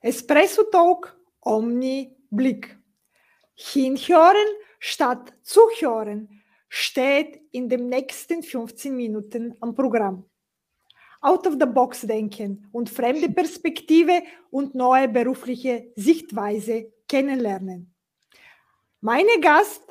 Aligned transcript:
Espresso 0.00 0.62
Talk 0.70 1.18
Omni 1.40 2.16
Blick. 2.30 2.78
Hinhören 3.54 4.46
statt 4.78 5.34
zuhören 5.42 6.42
steht 6.68 7.40
in 7.50 7.68
den 7.68 7.88
nächsten 7.88 8.44
15 8.44 8.94
Minuten 8.94 9.56
am 9.60 9.74
Programm. 9.74 10.24
Out 11.20 11.48
of 11.48 11.56
the 11.58 11.66
box 11.66 12.02
denken 12.02 12.68
und 12.70 12.88
fremde 12.88 13.28
Perspektive 13.28 14.22
und 14.50 14.76
neue 14.76 15.08
berufliche 15.08 15.90
Sichtweise 15.96 16.92
kennenlernen. 17.08 17.92
Meine 19.00 19.40
Gast 19.40 19.82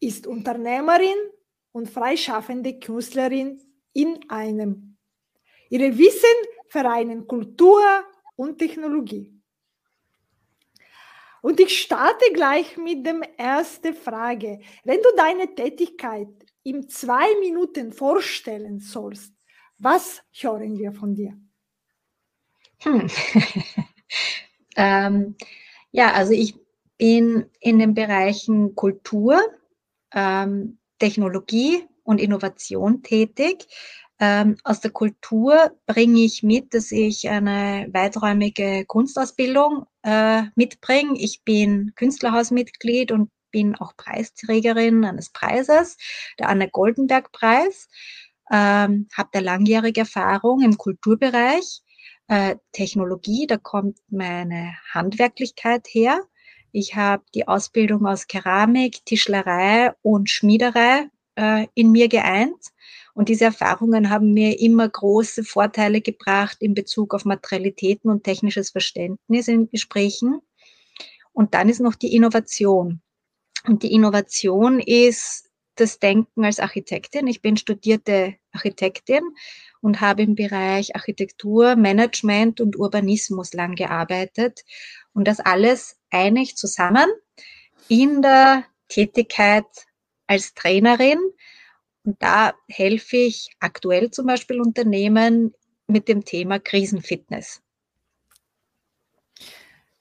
ist 0.00 0.26
Unternehmerin 0.26 1.14
und 1.70 1.88
freischaffende 1.88 2.80
Künstlerin 2.80 3.60
in 3.92 4.18
einem. 4.28 4.96
Ihre 5.70 5.96
Wissen 5.96 6.48
vereinen 6.68 7.24
Kultur 7.28 7.84
und 8.36 8.58
Technologie. 8.58 9.32
Und 11.42 11.58
ich 11.58 11.80
starte 11.80 12.24
gleich 12.32 12.76
mit 12.76 13.04
der 13.04 13.20
ersten 13.36 13.94
Frage. 13.94 14.60
Wenn 14.84 15.02
du 15.02 15.08
deine 15.16 15.54
Tätigkeit 15.54 16.28
in 16.62 16.88
zwei 16.88 17.26
Minuten 17.40 17.92
vorstellen 17.92 18.78
sollst, 18.78 19.32
was 19.78 20.22
hören 20.32 20.78
wir 20.78 20.92
von 20.92 21.14
dir? 21.16 21.36
Hm. 22.82 23.08
ähm, 24.76 25.36
ja, 25.90 26.12
also 26.12 26.32
ich 26.32 26.54
bin 26.96 27.46
in 27.58 27.80
den 27.80 27.94
Bereichen 27.94 28.76
Kultur, 28.76 29.40
ähm, 30.12 30.78
Technologie 31.00 31.84
und 32.04 32.20
Innovation 32.20 33.02
tätig. 33.02 33.66
Ähm, 34.22 34.56
aus 34.62 34.78
der 34.78 34.92
Kultur 34.92 35.72
bringe 35.84 36.20
ich 36.20 36.44
mit, 36.44 36.74
dass 36.74 36.92
ich 36.92 37.28
eine 37.28 37.88
weiträumige 37.92 38.84
Kunstausbildung 38.86 39.86
äh, 40.04 40.44
mitbringe. 40.54 41.18
Ich 41.18 41.42
bin 41.42 41.90
Künstlerhausmitglied 41.96 43.10
und 43.10 43.32
bin 43.50 43.74
auch 43.74 43.96
Preisträgerin 43.96 45.04
eines 45.04 45.30
Preises, 45.30 45.96
der 46.38 46.50
Anne 46.50 46.70
Goldenberg 46.70 47.32
Preis. 47.32 47.88
Ähm, 48.52 49.08
habe 49.12 49.30
da 49.32 49.40
langjährige 49.40 50.02
Erfahrung 50.02 50.62
im 50.62 50.78
Kulturbereich. 50.78 51.82
Äh, 52.28 52.54
Technologie, 52.70 53.48
da 53.48 53.56
kommt 53.56 53.98
meine 54.08 54.76
Handwerklichkeit 54.92 55.88
her. 55.90 56.20
Ich 56.70 56.94
habe 56.94 57.24
die 57.34 57.48
Ausbildung 57.48 58.06
aus 58.06 58.28
Keramik, 58.28 59.04
Tischlerei 59.04 59.92
und 60.00 60.30
Schmiederei 60.30 61.08
äh, 61.34 61.66
in 61.74 61.90
mir 61.90 62.08
geeint. 62.08 62.72
Und 63.14 63.28
diese 63.28 63.44
Erfahrungen 63.44 64.10
haben 64.10 64.32
mir 64.32 64.58
immer 64.58 64.88
große 64.88 65.44
Vorteile 65.44 66.00
gebracht 66.00 66.58
in 66.60 66.74
Bezug 66.74 67.14
auf 67.14 67.24
Materialitäten 67.24 68.10
und 68.10 68.24
technisches 68.24 68.70
Verständnis 68.70 69.48
in 69.48 69.68
Gesprächen. 69.68 70.40
Und 71.32 71.54
dann 71.54 71.68
ist 71.68 71.80
noch 71.80 71.94
die 71.94 72.14
Innovation. 72.14 73.02
Und 73.66 73.82
die 73.82 73.92
Innovation 73.92 74.80
ist 74.80 75.50
das 75.76 75.98
Denken 75.98 76.44
als 76.44 76.58
Architektin. 76.58 77.26
Ich 77.26 77.40
bin 77.40 77.56
studierte 77.56 78.34
Architektin 78.52 79.22
und 79.80 80.00
habe 80.00 80.22
im 80.22 80.34
Bereich 80.34 80.94
Architektur, 80.94 81.76
Management 81.76 82.60
und 82.60 82.78
Urbanismus 82.78 83.52
lang 83.52 83.74
gearbeitet. 83.74 84.64
Und 85.14 85.28
das 85.28 85.40
alles 85.40 85.96
einig 86.10 86.56
zusammen 86.56 87.06
in 87.88 88.22
der 88.22 88.64
Tätigkeit 88.88 89.66
als 90.26 90.54
Trainerin. 90.54 91.18
Und 92.04 92.20
da 92.20 92.52
helfe 92.68 93.16
ich 93.16 93.50
aktuell 93.60 94.10
zum 94.10 94.26
Beispiel 94.26 94.60
Unternehmen 94.60 95.54
mit 95.86 96.08
dem 96.08 96.24
Thema 96.24 96.58
Krisenfitness. 96.58 97.62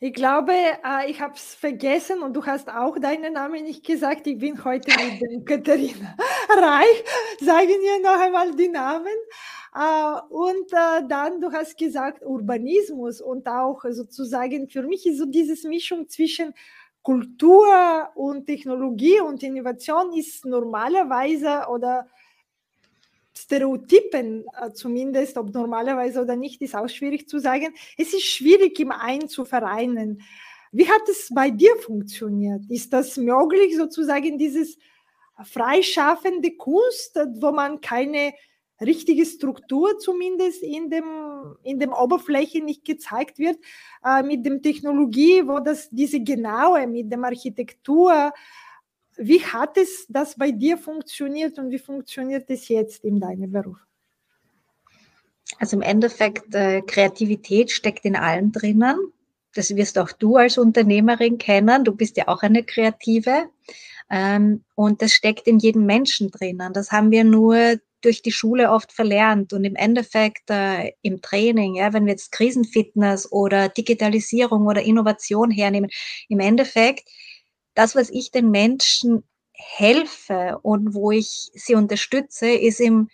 Ich 0.04 0.14
glaube, 0.14 0.52
äh, 0.52 1.12
ich 1.12 1.22
habe 1.22 1.36
es 1.36 1.54
vergessen 1.54 2.24
und 2.24 2.34
du 2.34 2.44
hast 2.44 2.70
auch 2.70 2.98
deinen 2.98 3.34
Namen 3.34 3.64
nicht 3.64 3.86
gesagt. 3.86 4.26
Ich 4.26 4.40
bin 4.40 4.64
heute 4.64 4.90
mit 4.90 5.22
dem 5.22 5.46
Katharina 5.46 6.18
Reich. 6.50 7.04
Sagen 7.40 7.70
wir 7.70 8.02
noch 8.02 8.20
einmal 8.20 8.52
die 8.56 8.68
Namen. 8.68 9.14
Äh, 9.76 10.34
und 10.34 10.74
äh, 10.74 11.08
dann, 11.08 11.40
du 11.40 11.52
hast 11.52 11.78
gesagt, 11.78 12.24
Urbanismus 12.26 13.22
und 13.22 13.48
auch 13.48 13.84
sozusagen, 13.92 14.68
für 14.70 14.82
mich 14.82 15.06
ist 15.06 15.20
so 15.20 15.26
diese 15.28 15.70
Mischung 15.70 16.10
zwischen 16.10 16.56
Kultur 17.02 18.10
und 18.16 18.46
Technologie 18.46 19.20
und 19.20 19.42
Innovation 19.44 20.14
ist 20.14 20.46
normalerweise 20.46 21.68
oder 21.70 22.08
Stereotypen 23.36 24.46
äh, 24.62 24.72
zumindest, 24.74 25.38
ob 25.38 25.54
normalerweise 25.54 26.22
oder 26.22 26.36
nicht, 26.36 26.62
ist 26.62 26.76
auch 26.76 26.88
schwierig 26.88 27.28
zu 27.28 27.40
sagen. 27.40 27.74
Es 27.98 28.14
ist 28.14 28.24
schwierig, 28.24 28.80
im 28.80 28.92
einen 28.92 29.30
zu 29.30 29.46
vereinen. 29.46 30.22
Wie 30.72 30.88
hat 30.88 31.08
es 31.10 31.30
bei 31.34 31.50
dir 31.50 31.76
funktioniert? 31.78 32.64
Ist 32.70 32.94
das 32.94 33.18
möglich, 33.18 33.76
sozusagen 33.76 34.38
dieses 34.38 34.78
freischaffende 35.44 36.56
Kunst, 36.56 37.20
wo 37.40 37.52
man 37.52 37.82
keine 37.82 38.34
richtige 38.82 39.26
Struktur 39.26 39.98
zumindest 40.00 40.64
in 40.64 40.90
dem, 40.90 41.06
in 41.64 41.80
dem 41.80 41.94
Oberfläche 41.94 42.64
nicht 42.64 42.84
gezeigt 42.84 43.40
wird, 43.40 43.58
äh, 44.04 44.24
mit 44.24 44.46
dem 44.46 44.62
Technologie, 44.62 45.48
wo 45.48 45.60
das, 45.60 45.90
diese 45.90 46.20
genaue, 46.22 46.88
mit 46.88 47.12
dem 47.12 47.24
Architektur, 47.24 48.34
wie 49.18 49.42
hat 49.42 49.78
es 49.78 50.06
das 50.10 50.36
bei 50.36 50.52
dir 50.52 50.78
funktioniert 50.78 51.60
und 51.60 51.70
wie 51.70 51.80
funktioniert 51.80 52.50
es 52.50 52.68
jetzt 52.68 53.04
in 53.04 53.20
deinem 53.20 53.52
Beruf? 53.52 53.78
Also 55.60 55.76
im 55.76 55.82
Endeffekt, 55.82 56.56
äh, 56.56 56.82
Kreativität 56.82 57.72
steckt 57.72 58.06
in 58.06 58.16
allem 58.16 58.52
drinnen. 58.52 58.98
Das 59.54 59.76
wirst 59.76 60.00
auch 60.00 60.12
du 60.12 60.38
als 60.38 60.58
Unternehmerin 60.58 61.38
kennen. 61.38 61.84
Du 61.84 61.94
bist 61.94 62.18
ja 62.18 62.28
auch 62.30 62.42
eine 62.42 62.64
Kreative. 62.64 63.50
Ähm, 64.10 64.64
und 64.76 65.02
das 65.02 65.12
steckt 65.12 65.48
in 65.48 65.60
jedem 65.60 65.86
Menschen 65.86 66.32
drinnen. 66.32 66.74
Das 66.74 66.92
haben 66.92 67.12
wir 67.12 67.24
nur 67.24 67.80
durch 68.02 68.22
die 68.22 68.32
Schule 68.32 68.72
oft 68.72 68.92
verlernt 68.92 69.54
und 69.54 69.64
im 69.64 69.76
Endeffekt 69.76 70.50
äh, 70.50 70.92
im 71.02 71.22
Training, 71.22 71.76
ja, 71.76 71.94
wenn 71.94 72.06
wir 72.06 72.14
jetzt 72.14 72.32
Krisenfitness 72.32 73.32
oder 73.32 73.70
Digitalisierung 73.70 74.66
oder 74.68 74.82
Innovation 74.82 75.52
hernehmen, 75.52 75.90
im 76.30 76.40
Endeffekt 76.40 77.10
das, 77.74 77.96
was 77.96 78.10
ich 78.10 78.32
den 78.32 78.52
Menschen 78.52 79.24
helfe 79.54 80.60
und 80.62 80.94
wo 80.94 81.12
ich 81.12 81.52
sie 81.54 81.76
unterstütze, 81.76 82.50
ist 82.50 82.80
im 82.80 83.10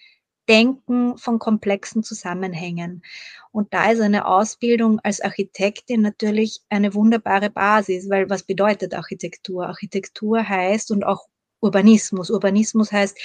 Denken 0.48 1.18
von 1.18 1.40
komplexen 1.40 2.04
Zusammenhängen. 2.04 3.04
Und 3.52 3.74
da 3.74 3.92
ist 3.92 4.00
eine 4.00 4.28
Ausbildung 4.28 5.00
als 5.04 5.20
Architektin 5.20 6.02
natürlich 6.02 6.62
eine 6.70 6.94
wunderbare 6.94 7.50
Basis, 7.50 8.10
weil 8.10 8.30
was 8.30 8.44
bedeutet 8.44 8.94
Architektur? 8.94 9.68
Architektur 9.68 10.48
heißt 10.48 10.92
und 10.92 11.04
auch 11.04 11.28
Urbanismus. 11.60 12.30
Urbanismus 12.30 12.92
heißt, 12.92 13.18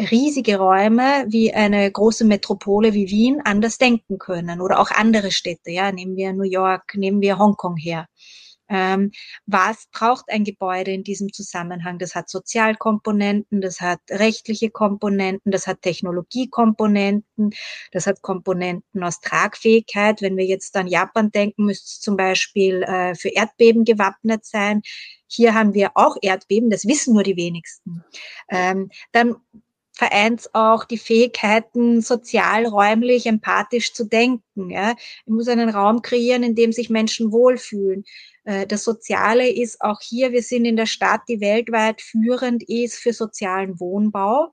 riesige 0.00 0.58
Räume 0.58 1.26
wie 1.28 1.52
eine 1.52 1.90
große 1.90 2.24
Metropole 2.24 2.94
wie 2.94 3.10
Wien 3.10 3.40
anders 3.44 3.78
denken 3.78 4.18
können 4.18 4.60
oder 4.60 4.80
auch 4.80 4.90
andere 4.90 5.30
Städte. 5.30 5.70
Ja, 5.70 5.92
nehmen 5.92 6.16
wir 6.16 6.32
New 6.32 6.42
York, 6.44 6.94
nehmen 6.94 7.20
wir 7.20 7.38
Hongkong 7.38 7.76
her. 7.76 8.06
Ähm, 8.72 9.10
was 9.44 9.86
braucht 9.92 10.30
ein 10.30 10.44
Gebäude 10.44 10.92
in 10.92 11.04
diesem 11.04 11.30
Zusammenhang? 11.30 11.98
Das 11.98 12.14
hat 12.14 12.30
Sozialkomponenten, 12.30 13.60
das 13.60 13.82
hat 13.82 14.00
rechtliche 14.08 14.70
Komponenten, 14.70 15.52
das 15.52 15.66
hat 15.66 15.82
Technologiekomponenten, 15.82 17.50
das 17.90 18.06
hat 18.06 18.22
Komponenten 18.22 19.04
aus 19.04 19.20
Tragfähigkeit. 19.20 20.22
Wenn 20.22 20.38
wir 20.38 20.46
jetzt 20.46 20.74
an 20.74 20.86
Japan 20.86 21.30
denken, 21.30 21.66
müsste 21.66 21.84
es 21.84 22.00
zum 22.00 22.16
Beispiel 22.16 22.82
äh, 22.84 23.14
für 23.14 23.28
Erdbeben 23.28 23.84
gewappnet 23.84 24.46
sein. 24.46 24.80
Hier 25.26 25.52
haben 25.54 25.74
wir 25.74 25.90
auch 25.94 26.16
Erdbeben, 26.22 26.70
das 26.70 26.86
wissen 26.86 27.12
nur 27.12 27.24
die 27.24 27.36
wenigsten. 27.36 28.02
Ähm, 28.48 28.90
dann 29.12 29.36
vereint 30.02 30.50
auch 30.52 30.84
die 30.84 30.98
Fähigkeiten, 30.98 32.00
sozial, 32.00 32.66
räumlich, 32.66 33.26
empathisch 33.26 33.94
zu 33.94 34.04
denken. 34.04 34.70
Ja. 34.70 34.96
Ich 35.24 35.32
muss 35.32 35.46
einen 35.46 35.68
Raum 35.68 36.02
kreieren, 36.02 36.42
in 36.42 36.56
dem 36.56 36.72
sich 36.72 36.90
Menschen 36.90 37.30
wohlfühlen. 37.30 38.04
Äh, 38.44 38.66
das 38.66 38.82
Soziale 38.82 39.48
ist 39.48 39.80
auch 39.80 40.00
hier, 40.00 40.32
wir 40.32 40.42
sind 40.42 40.64
in 40.64 40.76
der 40.76 40.86
Stadt, 40.86 41.20
die 41.28 41.40
weltweit 41.40 42.00
führend 42.00 42.64
ist 42.68 42.96
für 42.96 43.12
sozialen 43.12 43.78
Wohnbau. 43.78 44.52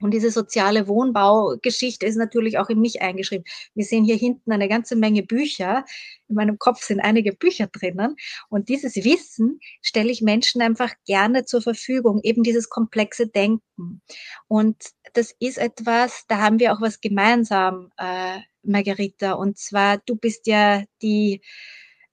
Und 0.00 0.12
diese 0.12 0.30
soziale 0.30 0.88
Wohnbaugeschichte 0.88 2.06
ist 2.06 2.16
natürlich 2.16 2.58
auch 2.58 2.68
in 2.68 2.80
mich 2.80 3.00
eingeschrieben. 3.00 3.44
Wir 3.74 3.84
sehen 3.84 4.04
hier 4.04 4.16
hinten 4.16 4.52
eine 4.52 4.68
ganze 4.68 4.96
Menge 4.96 5.22
Bücher. 5.22 5.84
In 6.28 6.34
meinem 6.34 6.58
Kopf 6.58 6.82
sind 6.82 7.00
einige 7.00 7.32
Bücher 7.32 7.68
drinnen. 7.68 8.16
Und 8.48 8.68
dieses 8.68 8.96
Wissen 8.96 9.60
stelle 9.82 10.10
ich 10.10 10.22
Menschen 10.22 10.62
einfach 10.62 10.92
gerne 11.06 11.44
zur 11.44 11.62
Verfügung, 11.62 12.20
eben 12.22 12.42
dieses 12.42 12.68
komplexe 12.68 13.28
Denken. 13.28 14.02
Und 14.48 14.76
das 15.12 15.34
ist 15.38 15.58
etwas, 15.58 16.24
da 16.28 16.38
haben 16.38 16.58
wir 16.58 16.72
auch 16.72 16.80
was 16.80 17.00
gemeinsam, 17.00 17.90
äh, 17.96 18.40
Margarita. 18.62 19.32
Und 19.32 19.58
zwar, 19.58 19.98
du 19.98 20.16
bist 20.16 20.46
ja 20.46 20.84
die 21.02 21.40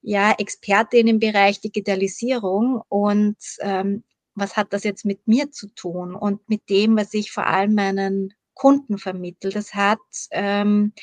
ja, 0.01 0.33
Expertin 0.37 1.07
im 1.07 1.19
Bereich 1.19 1.61
Digitalisierung 1.61 2.81
und 2.89 3.37
ähm, 3.61 4.03
was 4.35 4.55
hat 4.55 4.73
das 4.73 4.83
jetzt 4.83 5.05
mit 5.05 5.27
mir 5.27 5.51
zu 5.51 5.67
tun 5.67 6.15
und 6.15 6.47
mit 6.49 6.69
dem, 6.69 6.97
was 6.97 7.13
ich 7.13 7.31
vor 7.31 7.47
allem 7.47 7.75
meinen 7.75 8.33
Kunden 8.53 8.97
vermittle. 8.97 9.51
Das 9.51 9.73
hat 9.73 9.99
ähm, 10.31 10.93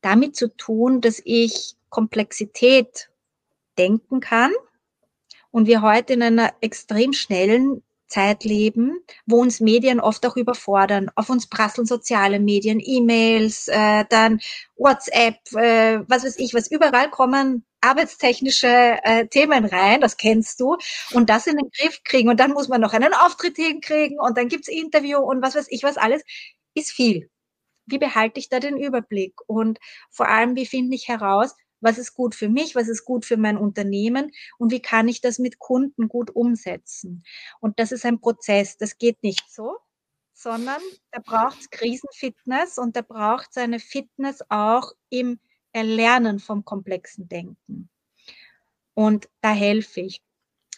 damit 0.00 0.36
zu 0.36 0.48
tun, 0.56 1.00
dass 1.00 1.20
ich 1.24 1.74
Komplexität 1.88 3.10
denken 3.76 4.20
kann 4.20 4.52
und 5.50 5.66
wir 5.66 5.82
heute 5.82 6.12
in 6.14 6.22
einer 6.22 6.52
extrem 6.60 7.12
schnellen 7.12 7.82
Zeit 8.08 8.44
leben, 8.44 8.98
wo 9.26 9.40
uns 9.40 9.60
Medien 9.60 10.00
oft 10.00 10.24
auch 10.26 10.36
überfordern. 10.36 11.10
Auf 11.14 11.30
uns 11.30 11.48
prasseln 11.48 11.86
soziale 11.86 12.40
Medien, 12.40 12.80
E-Mails, 12.82 13.68
äh, 13.68 14.04
dann 14.08 14.40
WhatsApp, 14.76 15.36
äh, 15.54 16.00
was 16.08 16.24
weiß 16.24 16.38
ich, 16.38 16.54
was 16.54 16.70
überall 16.70 17.10
kommen 17.10 17.64
arbeitstechnische 17.80 18.98
äh, 19.04 19.26
Themen 19.28 19.64
rein, 19.64 20.00
das 20.00 20.16
kennst 20.16 20.60
du, 20.60 20.76
und 21.12 21.30
das 21.30 21.46
in 21.46 21.56
den 21.56 21.70
Griff 21.70 22.02
kriegen. 22.04 22.28
Und 22.28 22.40
dann 22.40 22.52
muss 22.52 22.68
man 22.68 22.80
noch 22.80 22.92
einen 22.92 23.14
Auftritt 23.14 23.56
hinkriegen 23.56 24.18
und 24.18 24.36
dann 24.36 24.48
gibt's 24.48 24.68
Interview 24.68 25.18
und 25.18 25.42
was 25.42 25.54
weiß 25.54 25.66
ich, 25.70 25.82
was 25.82 25.96
alles, 25.96 26.22
ist 26.74 26.90
viel. 26.92 27.30
Wie 27.86 27.98
behalte 27.98 28.38
ich 28.40 28.48
da 28.48 28.60
den 28.60 28.76
Überblick? 28.76 29.34
Und 29.46 29.78
vor 30.10 30.28
allem, 30.28 30.56
wie 30.56 30.66
finde 30.66 30.94
ich 30.96 31.08
heraus, 31.08 31.54
was 31.80 31.98
ist 31.98 32.14
gut 32.14 32.34
für 32.34 32.48
mich, 32.48 32.74
was 32.74 32.88
ist 32.88 33.04
gut 33.04 33.24
für 33.24 33.36
mein 33.36 33.56
Unternehmen 33.56 34.32
und 34.58 34.72
wie 34.72 34.80
kann 34.80 35.08
ich 35.08 35.20
das 35.20 35.38
mit 35.38 35.58
Kunden 35.58 36.08
gut 36.08 36.34
umsetzen. 36.34 37.24
Und 37.60 37.78
das 37.78 37.92
ist 37.92 38.04
ein 38.04 38.20
Prozess, 38.20 38.76
das 38.76 38.98
geht 38.98 39.22
nicht 39.22 39.50
so, 39.52 39.76
sondern 40.32 40.80
da 41.10 41.20
braucht 41.20 41.60
es 41.60 41.70
Krisenfitness 41.70 42.78
und 42.78 42.96
da 42.96 43.02
braucht 43.02 43.48
es 43.50 43.56
eine 43.56 43.80
Fitness 43.80 44.40
auch 44.48 44.92
im 45.10 45.40
Erlernen 45.72 46.38
vom 46.38 46.64
komplexen 46.64 47.28
Denken. 47.28 47.90
Und 48.94 49.28
da 49.40 49.52
helfe 49.52 50.00
ich. 50.00 50.22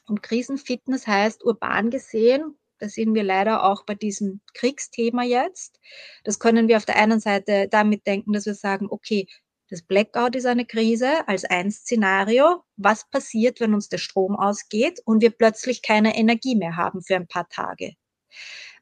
Und 0.06 0.22
Krisenfitness 0.22 1.06
heißt 1.06 1.44
urban 1.44 1.90
gesehen, 1.90 2.56
da 2.78 2.88
sehen 2.88 3.14
wir 3.14 3.22
leider 3.22 3.64
auch 3.64 3.84
bei 3.84 3.94
diesem 3.94 4.40
Kriegsthema 4.54 5.22
jetzt. 5.22 5.78
Das 6.24 6.38
können 6.38 6.66
wir 6.66 6.78
auf 6.78 6.86
der 6.86 6.96
einen 6.96 7.20
Seite 7.20 7.68
damit 7.70 8.06
denken, 8.06 8.32
dass 8.32 8.46
wir 8.46 8.54
sagen, 8.54 8.88
okay, 8.90 9.26
das 9.70 9.82
Blackout 9.82 10.34
ist 10.34 10.46
eine 10.46 10.66
Krise 10.66 11.26
als 11.28 11.44
ein 11.44 11.70
Szenario. 11.70 12.64
Was 12.76 13.08
passiert, 13.08 13.60
wenn 13.60 13.72
uns 13.72 13.88
der 13.88 13.98
Strom 13.98 14.34
ausgeht 14.34 15.00
und 15.04 15.22
wir 15.22 15.30
plötzlich 15.30 15.80
keine 15.80 16.16
Energie 16.16 16.56
mehr 16.56 16.76
haben 16.76 17.02
für 17.02 17.14
ein 17.14 17.28
paar 17.28 17.48
Tage? 17.48 17.92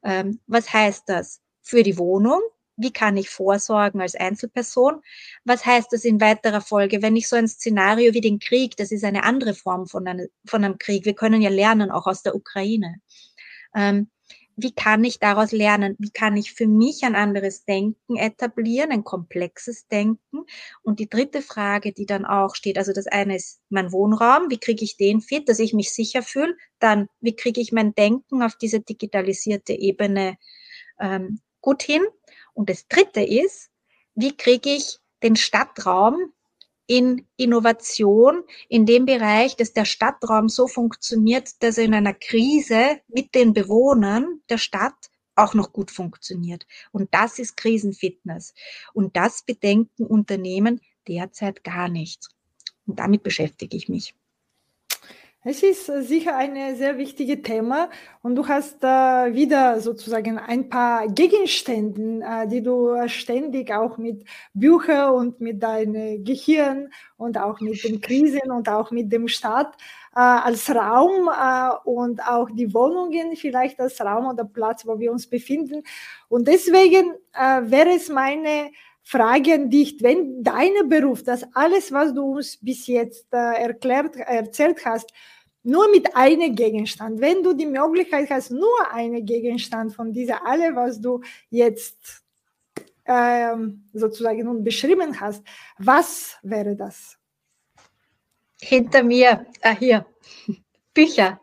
Ähm, 0.03 0.39
was 0.47 0.73
heißt 0.73 1.03
das 1.07 1.41
für 1.61 1.83
die 1.83 1.97
Wohnung? 1.97 2.41
Wie 2.75 2.91
kann 2.91 3.17
ich 3.17 3.29
vorsorgen 3.29 4.01
als 4.01 4.15
Einzelperson? 4.15 5.01
Was 5.43 5.65
heißt 5.65 5.93
das 5.93 6.05
in 6.05 6.21
weiterer 6.21 6.61
Folge, 6.61 7.01
wenn 7.01 7.15
ich 7.15 7.27
so 7.27 7.35
ein 7.35 7.47
Szenario 7.47 8.13
wie 8.13 8.21
den 8.21 8.39
Krieg, 8.39 8.75
das 8.77 8.91
ist 8.91 9.03
eine 9.03 9.23
andere 9.23 9.53
Form 9.53 9.85
von, 9.85 10.07
eine, 10.07 10.29
von 10.45 10.63
einem 10.63 10.77
Krieg. 10.79 11.05
Wir 11.05 11.13
können 11.13 11.41
ja 11.41 11.49
lernen, 11.49 11.91
auch 11.91 12.07
aus 12.07 12.23
der 12.23 12.35
Ukraine. 12.35 12.95
Ähm, 13.75 14.09
wie 14.61 14.71
kann 14.71 15.03
ich 15.03 15.19
daraus 15.19 15.51
lernen? 15.51 15.95
Wie 15.99 16.11
kann 16.11 16.37
ich 16.37 16.53
für 16.53 16.67
mich 16.67 17.03
ein 17.03 17.15
anderes 17.15 17.65
Denken 17.65 18.17
etablieren, 18.17 18.91
ein 18.91 19.03
komplexes 19.03 19.87
Denken? 19.87 20.45
Und 20.81 20.99
die 20.99 21.09
dritte 21.09 21.41
Frage, 21.41 21.91
die 21.91 22.05
dann 22.05 22.25
auch 22.25 22.55
steht, 22.55 22.77
also 22.77 22.93
das 22.93 23.07
eine 23.07 23.35
ist 23.35 23.61
mein 23.69 23.91
Wohnraum, 23.91 24.49
wie 24.49 24.59
kriege 24.59 24.83
ich 24.83 24.97
den 24.97 25.21
fit, 25.21 25.49
dass 25.49 25.59
ich 25.59 25.73
mich 25.73 25.91
sicher 25.91 26.21
fühle? 26.21 26.55
Dann, 26.79 27.07
wie 27.21 27.35
kriege 27.35 27.61
ich 27.61 27.71
mein 27.71 27.93
Denken 27.95 28.43
auf 28.43 28.55
diese 28.55 28.79
digitalisierte 28.81 29.73
Ebene 29.73 30.37
ähm, 30.99 31.41
gut 31.61 31.83
hin? 31.83 32.03
Und 32.53 32.69
das 32.69 32.87
dritte 32.87 33.21
ist, 33.21 33.69
wie 34.15 34.35
kriege 34.35 34.69
ich 34.69 34.99
den 35.23 35.35
Stadtraum 35.35 36.33
in 36.89 37.27
Innovation 37.37 38.43
in 38.67 38.87
dem 38.87 39.05
Bereich, 39.05 39.55
dass 39.55 39.73
der 39.73 39.85
Stadtraum 39.85 40.49
so 40.49 40.67
funktioniert, 40.67 41.61
dass 41.61 41.77
er 41.77 41.85
in 41.85 41.93
einer 41.93 42.15
Krise 42.15 42.99
mit 43.07 43.35
den 43.35 43.53
Bewohnern 43.53 44.41
der 44.49 44.57
Stadt 44.57 45.11
auch 45.35 45.53
noch 45.53 45.71
gut 45.71 45.91
funktioniert. 45.91 46.65
Und 46.91 47.13
das 47.13 47.37
ist 47.37 47.55
Krisenfitness. 47.57 48.55
Und 48.91 49.15
das 49.15 49.43
bedenken 49.43 50.07
Unternehmen 50.07 50.81
derzeit 51.07 51.63
gar 51.63 51.89
nicht. 51.89 52.27
Und 52.87 52.97
damit 52.97 53.21
beschäftige 53.21 53.77
ich 53.77 53.87
mich. 53.87 54.15
Es 55.43 55.63
ist 55.63 55.87
äh, 55.87 56.01
sicher 56.03 56.35
ein 56.35 56.75
sehr 56.75 56.97
wichtiges 56.97 57.41
Thema 57.43 57.89
und 58.21 58.35
du 58.35 58.45
hast 58.49 58.83
äh, 58.83 58.87
wieder 59.33 59.79
sozusagen 59.79 60.37
ein 60.37 60.67
paar 60.67 61.07
Gegenstände, 61.07 62.25
äh, 62.25 62.45
die 62.45 62.61
du 62.61 63.07
ständig 63.07 63.71
auch 63.71 63.97
mit 63.97 64.25
Büchern 64.53 65.13
und 65.13 65.39
mit 65.39 65.63
deinem 65.63 66.25
Gehirn 66.25 66.89
und 67.15 67.37
auch 67.37 67.61
mit 67.61 67.81
den 67.85 68.01
Krisen 68.01 68.51
und 68.51 68.67
auch 68.67 68.91
mit 68.91 69.13
dem 69.13 69.29
Staat 69.29 69.77
äh, 70.13 70.19
als 70.19 70.69
Raum 70.69 71.29
äh, 71.29 71.69
und 71.85 72.21
auch 72.21 72.49
die 72.51 72.73
Wohnungen 72.73 73.37
vielleicht 73.37 73.79
als 73.79 74.01
Raum 74.01 74.25
oder 74.25 74.43
Platz, 74.43 74.85
wo 74.85 74.99
wir 74.99 75.09
uns 75.09 75.25
befinden. 75.25 75.83
Und 76.27 76.49
deswegen 76.49 77.13
äh, 77.33 77.61
wäre 77.63 77.91
es 77.91 78.09
meine 78.09 78.71
Frage 79.03 79.53
an 79.55 79.69
dich, 79.69 80.01
wenn 80.01 80.43
dein 80.43 80.87
Beruf, 80.87 81.23
das 81.23 81.43
alles, 81.53 81.91
was 81.91 82.13
du 82.13 82.37
uns 82.37 82.57
bis 82.57 82.87
jetzt 82.87 83.25
äh, 83.31 83.61
erklärt, 83.61 84.15
erzählt 84.15 84.85
hast, 84.85 85.11
nur 85.63 85.89
mit 85.89 86.15
einem 86.15 86.55
Gegenstand, 86.55 87.19
wenn 87.19 87.43
du 87.43 87.53
die 87.53 87.65
Möglichkeit 87.65 88.29
hast, 88.29 88.51
nur 88.51 88.91
einen 88.91 89.25
Gegenstand 89.25 89.93
von 89.93 90.13
dieser 90.13 90.45
alle, 90.45 90.75
was 90.75 91.01
du 91.01 91.21
jetzt 91.49 92.23
ähm, 93.05 93.83
sozusagen 93.93 94.43
nun 94.43 94.63
beschrieben 94.63 95.19
hast, 95.19 95.43
was 95.77 96.37
wäre 96.43 96.75
das? 96.75 97.17
Hinter 98.61 99.03
mir, 99.03 99.45
ah, 99.61 99.75
hier, 99.75 100.05
Bücher. 100.93 101.39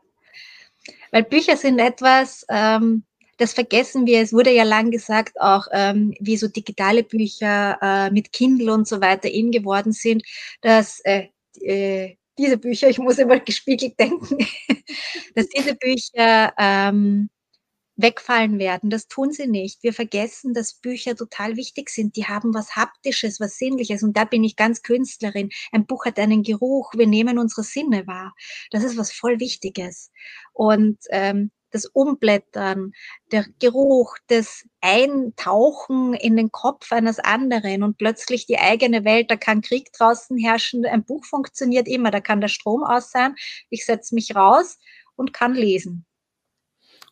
Weil 1.11 1.25
Bücher 1.25 1.57
sind 1.57 1.79
etwas, 1.79 2.45
ähm, 2.49 3.05
das 3.39 3.53
vergessen 3.53 4.07
wir. 4.07 4.21
Es 4.21 4.33
wurde 4.33 4.51
ja 4.51 4.65
lang 4.65 4.91
gesagt, 4.91 5.41
auch 5.41 5.67
ähm, 5.73 6.15
wie 6.21 6.37
so 6.37 6.49
digitale 6.49 7.03
Bücher 7.03 7.79
äh, 7.83 8.11
mit 8.11 8.33
Kindle 8.33 8.73
und 8.73 8.89
so 8.89 9.01
weiter 9.01 9.31
in 9.31 9.51
geworden 9.51 9.93
sind, 9.93 10.23
dass 10.63 11.01
äh, 11.05 11.29
äh, 11.61 12.17
diese 12.39 12.59
Bücher, 12.59 12.89
ich 12.89 12.99
muss 12.99 13.19
immer 13.19 13.39
gespiegelt 13.41 13.99
denken, 13.99 14.39
dass 15.35 15.49
diese 15.49 15.75
Bücher 15.75 16.53
ähm, 16.59 17.31
wegfallen 17.97 18.59
werden. 18.59 18.91
Das 18.91 19.09
tun 19.09 19.33
sie 19.33 19.47
nicht. 19.47 19.83
Wir 19.83 19.93
vergessen, 19.95 20.53
dass 20.55 20.75
Bücher 20.75 21.17
total 21.17 21.57
wichtig 21.57 21.91
sind. 21.91 22.17
Die 22.17 22.27
haben 22.27 22.55
was 22.55 22.77
Haptisches, 22.77 23.41
was 23.41 23.57
Sinnliches. 23.57 24.03
Und 24.03 24.17
da 24.17 24.25
bin 24.25 24.45
ich 24.45 24.57
ganz 24.57 24.83
Künstlerin. 24.83 25.51
Ein 25.73 25.87
Buch 25.87 26.05
hat 26.05 26.19
einen 26.19 26.43
Geruch. 26.43 26.93
Wir 26.95 27.07
nehmen 27.07 27.39
unsere 27.39 27.63
Sinne 27.63 28.07
wahr. 28.07 28.35
Das 28.71 28.85
ist 28.85 28.99
was 28.99 29.13
voll 29.13 29.41
Wichtiges. 29.41 30.11
Und 30.53 30.99
ähm, 31.11 31.51
das 31.77 31.85
Umblättern, 31.85 32.93
der 33.33 33.45
Geruch, 33.59 34.17
das 34.29 34.65
Eintauchen 34.81 36.15
in 36.15 36.37
den 36.37 36.51
Kopf 36.51 36.91
eines 36.91 37.19
anderen 37.19 37.83
und 37.83 37.99
plötzlich 37.99 38.47
die 38.47 38.59
eigene 38.59 39.05
Welt, 39.05 39.31
da 39.31 39.37
kann 39.37 39.61
Krieg 39.61 39.93
draußen 39.93 40.39
herrschen, 40.39 40.87
ein 40.87 41.05
Buch 41.05 41.25
funktioniert 41.27 41.87
immer, 41.87 42.11
da 42.11 42.21
kann 42.21 42.41
der 42.41 42.49
Strom 42.49 42.83
aus 42.83 43.11
sein, 43.11 43.35
ich 43.69 43.85
setze 43.85 44.15
mich 44.15 44.35
raus 44.35 44.79
und 45.17 45.35
kann 45.35 45.55
lesen. 45.55 46.07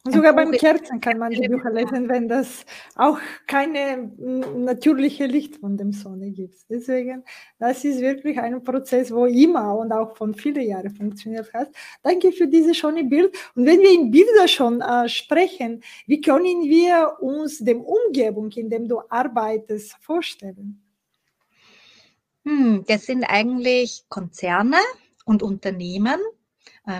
Sogar 0.06 0.34
beim 0.34 0.52
Kerzen 0.52 1.00
kann 1.00 1.16
man 1.18 1.30
die 1.30 1.48
Bücher 1.48 1.70
lesen, 1.70 2.10
wenn 2.10 2.28
das 2.28 2.66
auch 2.94 3.18
keine 3.46 4.12
natürliche 4.54 5.24
Licht 5.24 5.56
von 5.56 5.78
dem 5.78 5.92
Sonne 5.92 6.30
gibt. 6.30 6.56
Deswegen, 6.68 7.24
das 7.58 7.84
ist 7.84 8.02
wirklich 8.02 8.38
ein 8.38 8.62
Prozess, 8.62 9.10
wo 9.10 9.24
immer 9.24 9.74
und 9.78 9.92
auch 9.92 10.14
von 10.14 10.34
vielen 10.34 10.68
Jahren 10.68 10.90
funktioniert 10.90 11.50
hat. 11.54 11.68
Danke 12.02 12.32
für 12.32 12.46
dieses 12.46 12.76
schöne 12.76 13.04
Bild. 13.04 13.34
Und 13.54 13.64
wenn 13.64 13.80
wir 13.80 13.92
in 13.92 14.10
Bilder 14.10 14.46
schon 14.46 14.82
äh, 14.82 15.08
sprechen, 15.08 15.82
wie 16.06 16.20
können 16.20 16.64
wir 16.64 17.16
uns 17.20 17.60
dem 17.60 17.80
Umgebung, 17.80 18.50
in 18.52 18.68
dem 18.68 18.86
du 18.86 19.00
arbeitest, 19.08 19.96
vorstellen? 20.02 20.82
Hm, 22.44 22.84
das 22.86 23.06
sind 23.06 23.24
eigentlich 23.24 24.04
Konzerne 24.10 24.76
und 25.24 25.42
Unternehmen, 25.42 26.20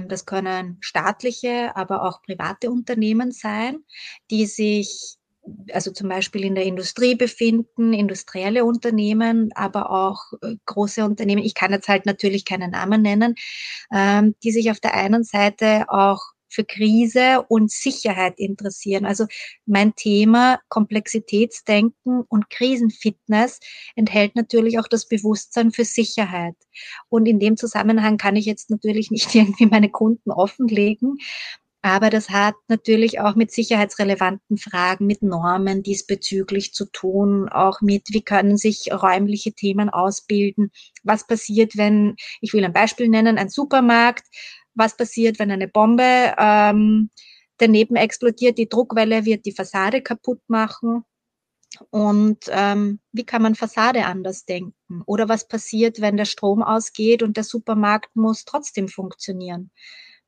das 0.09 0.27
können 0.27 0.79
staatliche, 0.81 1.77
aber 1.77 2.03
auch 2.03 2.23
private 2.23 2.71
Unternehmen 2.71 3.33
sein, 3.33 3.85
die 4.31 4.47
sich 4.47 5.19
also 5.73 5.91
zum 5.91 6.09
Beispiel 6.09 6.45
in 6.45 6.55
der 6.55 6.65
Industrie 6.65 7.15
befinden, 7.15 7.93
industrielle 7.93 8.65
Unternehmen, 8.65 9.51
aber 9.55 9.91
auch 9.91 10.33
äh, 10.43 10.57
große 10.67 11.05
Unternehmen. 11.05 11.43
Ich 11.43 11.55
kann 11.55 11.73
jetzt 11.73 11.89
halt 11.89 12.07
natürlich 12.07 12.45
keinen 12.45 12.71
Namen 12.71 13.03
nennen, 13.03 13.35
ähm, 13.93 14.35
die 14.43 14.53
sich 14.53 14.71
auf 14.71 14.81
der 14.81 14.95
einen 14.95 15.25
Seite 15.25 15.85
auch 15.89 16.34
für 16.55 16.65
Krise 16.65 17.45
und 17.49 17.71
Sicherheit 17.71 18.39
interessieren. 18.39 19.05
Also 19.05 19.27
mein 19.67 19.95
Thema 19.95 20.61
Komplexitätsdenken 20.69 22.23
und 22.29 22.51
Krisenfitness 22.51 23.61
enthält 23.97 24.37
natürlich 24.37 24.79
auch 24.79 24.89
das 24.89 25.07
Bewusstsein 25.09 25.73
für 25.73 25.85
Sicherheit. 25.85 26.57
Und 27.09 27.27
in 27.27 27.41
dem 27.41 27.57
Zusammenhang 27.57 28.17
kann 28.17 28.37
ich 28.37 28.47
jetzt 28.47 28.71
natürlich 28.71 29.11
nicht 29.11 29.35
irgendwie 29.35 29.67
meine 29.67 29.91
Kunden 29.91 30.31
offenlegen, 30.31 31.19
aber 31.85 32.09
das 32.09 32.31
hat 32.31 32.55
natürlich 32.69 33.21
auch 33.21 33.35
mit 33.35 33.51
sicherheitsrelevanten 33.51 34.57
Fragen, 34.57 35.07
mit 35.07 35.21
Normen 35.21 35.83
diesbezüglich 35.83 36.73
zu 36.73 36.87
tun, 36.87 37.51
auch 37.51 37.83
mit, 37.83 38.05
wie 38.09 38.23
können 38.23 38.57
sich 38.57 38.89
räumliche 38.91 39.53
Themen 39.53 39.91
ausbilden. 39.91 40.71
Was 41.03 41.27
passiert, 41.27 41.77
wenn, 41.77 42.17
ich 42.41 42.55
will 42.55 42.65
ein 42.65 42.73
Beispiel 42.73 43.11
nennen, 43.11 43.37
ein 43.37 43.51
Supermarkt 43.51 44.25
was 44.75 44.97
passiert, 44.97 45.39
wenn 45.39 45.51
eine 45.51 45.69
Bombe 45.69 46.35
ähm, 46.39 47.11
daneben 47.59 47.97
explodiert. 47.97 48.59
Die 48.59 48.69
Druckwelle 48.69 49.25
wird 49.25 49.47
die 49.47 49.53
Fassade 49.53 50.03
kaputt 50.03 50.41
machen. 50.49 51.05
Und 51.91 52.45
ähm, 52.51 53.01
wie 53.13 53.25
kann 53.25 53.43
man 53.43 53.55
Fassade 53.55 54.05
anders 54.07 54.45
denken? 54.45 55.03
Oder 55.07 55.29
was 55.29 55.49
passiert, 55.49 56.01
wenn 56.01 56.17
der 56.17 56.25
Strom 56.25 56.63
ausgeht 56.63 57.23
und 57.23 57.37
der 57.37 57.45
Supermarkt 57.45 58.15
muss 58.15 58.45
trotzdem 58.45 58.89
funktionieren? 58.89 59.71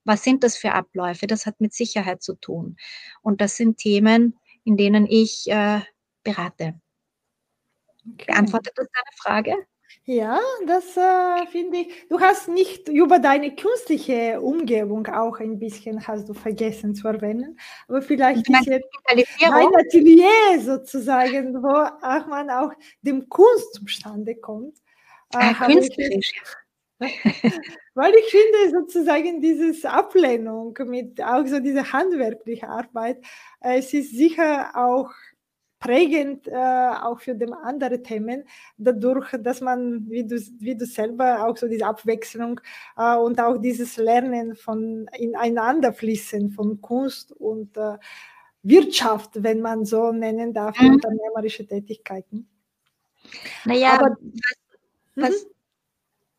Was 0.04 0.22
sind 0.24 0.44
das 0.44 0.56
für 0.56 0.72
Abläufe? 0.72 1.26
Das 1.26 1.46
hat 1.46 1.60
mit 1.60 1.72
Sicherheit 1.72 2.22
zu 2.22 2.34
tun. 2.34 2.76
Und 3.22 3.40
das 3.40 3.56
sind 3.56 3.78
Themen, 3.78 4.38
in 4.64 4.76
denen 4.76 5.06
ich 5.06 5.48
äh, 5.48 5.80
berate. 6.22 6.80
Okay. 8.12 8.26
Beantwortet 8.26 8.72
das 8.76 8.86
deine 8.92 9.16
Frage? 9.16 9.66
Ja, 10.04 10.38
das 10.66 10.96
äh, 10.96 11.46
finde 11.50 11.78
ich. 11.78 12.08
Du 12.08 12.20
hast 12.20 12.48
nicht 12.48 12.88
über 12.88 13.18
deine 13.18 13.56
künstliche 13.56 14.40
Umgebung 14.40 15.06
auch 15.08 15.40
ein 15.40 15.58
bisschen 15.58 16.06
hast 16.06 16.28
du 16.28 16.34
vergessen 16.34 16.94
zu 16.94 17.08
erwähnen, 17.08 17.58
aber 17.88 18.02
vielleicht 18.02 18.48
ist 18.48 18.66
jetzt 18.66 18.88
dein 19.40 19.74
Atelier 19.74 20.60
sozusagen, 20.60 21.60
wo 21.60 21.68
auch 21.68 22.26
man 22.28 22.50
auch 22.50 22.72
dem 23.02 23.28
Kunst 23.28 23.74
zustande 23.74 24.36
kommt. 24.36 24.78
Äh, 25.34 25.38
ah, 25.38 25.66
künstlerisch. 25.66 26.34
Weil 27.94 28.14
ich 28.14 28.26
finde 28.30 28.70
sozusagen 28.70 29.40
dieses 29.40 29.84
Ablehnung 29.84 30.76
mit 30.86 31.22
auch 31.22 31.46
so 31.46 31.60
dieser 31.60 31.92
handwerkliche 31.92 32.68
Arbeit, 32.68 33.18
äh, 33.60 33.78
es 33.78 33.92
ist 33.92 34.16
sicher 34.16 34.70
auch 34.74 35.10
prägend 35.86 36.48
äh, 36.48 36.52
auch 36.52 37.20
für 37.20 37.34
die 37.36 37.46
anderen 37.62 38.02
Themen, 38.02 38.44
dadurch, 38.76 39.30
dass 39.40 39.60
man, 39.60 40.10
wie 40.10 40.24
du, 40.24 40.36
wie 40.58 40.76
du 40.76 40.84
selber, 40.84 41.46
auch 41.46 41.56
so 41.56 41.68
diese 41.68 41.86
Abwechslung 41.86 42.60
äh, 42.96 43.16
und 43.16 43.40
auch 43.40 43.58
dieses 43.58 43.96
Lernen 43.96 44.56
von 44.56 45.08
ineinander 45.16 45.92
fließen 45.92 46.50
von 46.50 46.80
Kunst 46.80 47.30
und 47.30 47.76
äh, 47.76 47.98
Wirtschaft, 48.64 49.30
wenn 49.44 49.60
man 49.60 49.84
so 49.84 50.10
nennen 50.10 50.52
darf, 50.52 50.76
mhm. 50.80 50.94
unternehmerische 50.94 51.64
Tätigkeiten. 51.64 52.48
Naja, 53.64 53.92
Aber, 53.92 54.16
was, 54.20 54.56
was, 55.14 55.44
mhm. 55.44 55.50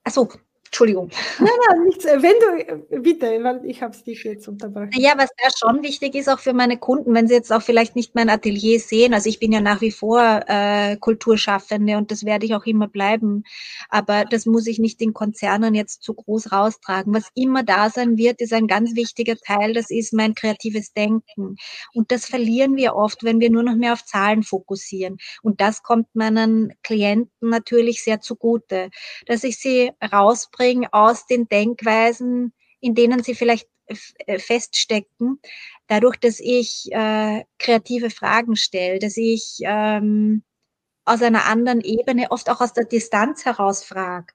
achso, 0.04 0.30
Entschuldigung. 0.68 1.10
Nein, 1.40 1.50
nein, 1.70 1.84
nichts. 1.86 2.06
Äh, 2.06 2.22
wenn 2.22 2.34
du, 2.40 2.96
äh, 2.96 3.00
bitte, 3.00 3.26
weil 3.44 3.66
ich 3.66 3.82
habe 3.82 3.96
es 3.96 4.04
dich 4.04 4.24
jetzt 4.24 4.48
unterbrochen. 4.48 4.92
Ja, 4.94 5.14
was 5.18 5.30
da 5.38 5.50
schon 5.58 5.82
wichtig 5.82 6.14
ist, 6.16 6.28
auch 6.28 6.40
für 6.40 6.54
meine 6.54 6.78
Kunden, 6.78 7.14
wenn 7.14 7.28
sie 7.28 7.36
jetzt 7.36 7.54
auch 7.54 7.62
vielleicht 7.62 7.96
nicht 7.96 8.16
mein 8.16 8.30
Atelier 8.30 8.80
sehen, 8.80 9.14
also 9.14 9.30
ich 9.30 9.40
bin 9.40 9.52
ja 9.54 9.62
nach 9.62 9.82
wie 9.82 9.92
vor 9.92 10.42
äh, 10.48 10.98
Kulturschaffende 10.98 11.98
und 11.98 12.12
das 12.12 12.26
werde 12.26 12.46
ich 12.46 12.54
auch 12.54 12.66
immer 12.66 12.88
bleiben, 12.88 13.44
aber 13.90 14.26
das 14.26 14.46
muss 14.46 14.68
ich 14.68 14.80
nicht 14.80 15.02
in 15.02 15.14
Konzernen 15.14 15.74
jetzt 15.74 16.04
zu 16.04 16.14
groß 16.14 16.52
raustragen. 16.52 17.14
Was 17.14 17.30
immer 17.34 17.64
da 17.64 17.90
sein 17.90 18.18
wird, 18.18 18.42
ist 18.42 18.54
ein 18.54 18.68
ganz 18.68 18.96
wichtiger 18.96 19.38
Teil, 19.38 19.74
das 19.74 19.90
ist 19.90 20.14
mein 20.14 20.36
kreatives 20.36 20.92
Denken. 20.94 21.56
Und 21.94 22.12
das 22.12 22.26
verlieren 22.26 22.76
wir 22.76 22.96
oft, 22.96 23.24
wenn 23.24 23.40
wir 23.40 23.50
nur 23.50 23.64
noch 23.64 23.76
mehr 23.76 23.94
auf 23.94 24.06
Zahlen 24.06 24.44
fokussieren. 24.44 25.18
Und 25.42 25.62
das 25.62 25.82
kommt 25.82 26.14
meinen 26.14 26.74
Klienten 26.84 27.50
natürlich 27.50 28.04
sehr 28.04 28.20
zugute, 28.20 28.90
dass 29.26 29.44
ich 29.44 29.58
sie 29.58 29.92
rausbringe 30.12 30.57
rausbringen 30.58 30.88
aus 30.92 31.26
den 31.28 31.48
Denkweisen, 31.48 32.54
in 32.80 32.96
denen 32.96 33.24
sie 33.24 33.36
vielleicht 33.36 33.68
äh, 33.88 34.40
feststecken, 34.40 35.40
dadurch, 35.88 36.18
dass 36.18 36.40
ich 36.40 36.92
äh, 36.92 37.44
kreative 37.58 38.10
Fragen 38.10 38.56
stelle, 38.56 39.00
dass 39.00 39.18
ich 39.18 39.60
ähm, 39.62 40.44
aus 41.06 41.22
einer 41.22 41.46
anderen 41.46 41.82
Ebene, 41.82 42.32
oft 42.32 42.50
auch 42.50 42.60
aus 42.60 42.74
der 42.74 42.86
Distanz 42.86 43.46
heraus 43.46 43.84
frage. 43.84 44.34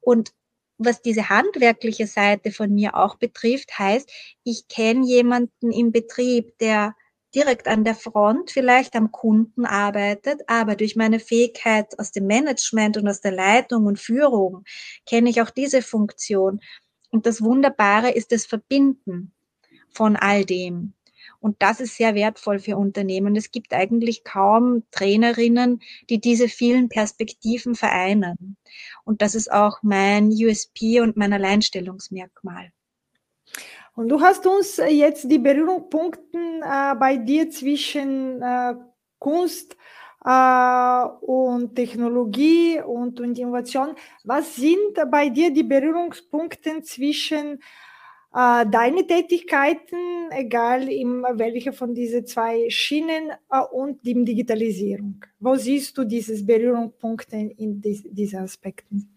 Und 0.00 0.32
was 0.76 1.02
diese 1.02 1.28
handwerkliche 1.28 2.06
Seite 2.06 2.52
von 2.52 2.74
mir 2.74 2.94
auch 2.94 3.16
betrifft, 3.16 3.78
heißt, 3.78 4.10
ich 4.44 4.68
kenne 4.68 5.06
jemanden 5.06 5.72
im 5.72 5.92
Betrieb, 5.92 6.58
der 6.58 6.94
direkt 7.34 7.68
an 7.68 7.84
der 7.84 7.94
Front 7.94 8.50
vielleicht 8.50 8.94
am 8.96 9.12
Kunden 9.12 9.64
arbeitet, 9.64 10.42
aber 10.46 10.76
durch 10.76 10.96
meine 10.96 11.20
Fähigkeit 11.20 11.98
aus 11.98 12.12
dem 12.12 12.26
Management 12.26 12.96
und 12.96 13.08
aus 13.08 13.20
der 13.20 13.32
Leitung 13.32 13.86
und 13.86 13.98
Führung 13.98 14.64
kenne 15.06 15.30
ich 15.30 15.40
auch 15.42 15.50
diese 15.50 15.82
Funktion. 15.82 16.60
Und 17.10 17.26
das 17.26 17.42
Wunderbare 17.42 18.10
ist 18.10 18.32
das 18.32 18.46
Verbinden 18.46 19.32
von 19.92 20.16
all 20.16 20.44
dem. 20.44 20.94
Und 21.40 21.56
das 21.62 21.80
ist 21.80 21.96
sehr 21.96 22.14
wertvoll 22.14 22.58
für 22.58 22.76
Unternehmen. 22.76 23.34
Es 23.34 23.50
gibt 23.50 23.72
eigentlich 23.72 24.24
kaum 24.24 24.84
Trainerinnen, 24.90 25.80
die 26.10 26.20
diese 26.20 26.48
vielen 26.48 26.88
Perspektiven 26.88 27.74
vereinen. 27.74 28.56
Und 29.04 29.22
das 29.22 29.34
ist 29.34 29.50
auch 29.50 29.78
mein 29.82 30.28
USP 30.28 31.00
und 31.00 31.16
mein 31.16 31.32
Alleinstellungsmerkmal. 31.32 32.72
Und 33.94 34.08
du 34.08 34.20
hast 34.20 34.46
uns 34.46 34.76
jetzt 34.76 35.30
die 35.30 35.38
Berührungspunkte 35.38 36.38
äh, 36.62 36.94
bei 36.94 37.16
dir 37.16 37.50
zwischen 37.50 38.40
äh, 38.40 38.74
Kunst 39.18 39.76
äh, 40.24 41.04
und 41.20 41.74
Technologie 41.74 42.80
und, 42.80 43.20
und 43.20 43.38
Innovation. 43.38 43.94
Was 44.24 44.56
sind 44.56 44.94
bei 45.10 45.28
dir 45.28 45.52
die 45.52 45.62
Berührungspunkte 45.62 46.82
zwischen 46.82 47.60
äh, 48.32 48.64
deine 48.66 49.06
Tätigkeiten, 49.06 50.30
egal 50.30 50.88
in 50.88 51.22
welche 51.34 51.72
von 51.72 51.94
diesen 51.94 52.26
zwei 52.26 52.70
Schienen 52.70 53.30
äh, 53.50 53.60
und 53.72 54.04
die 54.04 54.24
Digitalisierung? 54.24 55.24
Wo 55.40 55.56
siehst 55.56 55.98
du 55.98 56.04
diese 56.04 56.42
Berührungspunkte 56.44 57.36
in 57.36 57.80
dies, 57.80 58.04
diesen 58.04 58.40
Aspekten? 58.40 59.08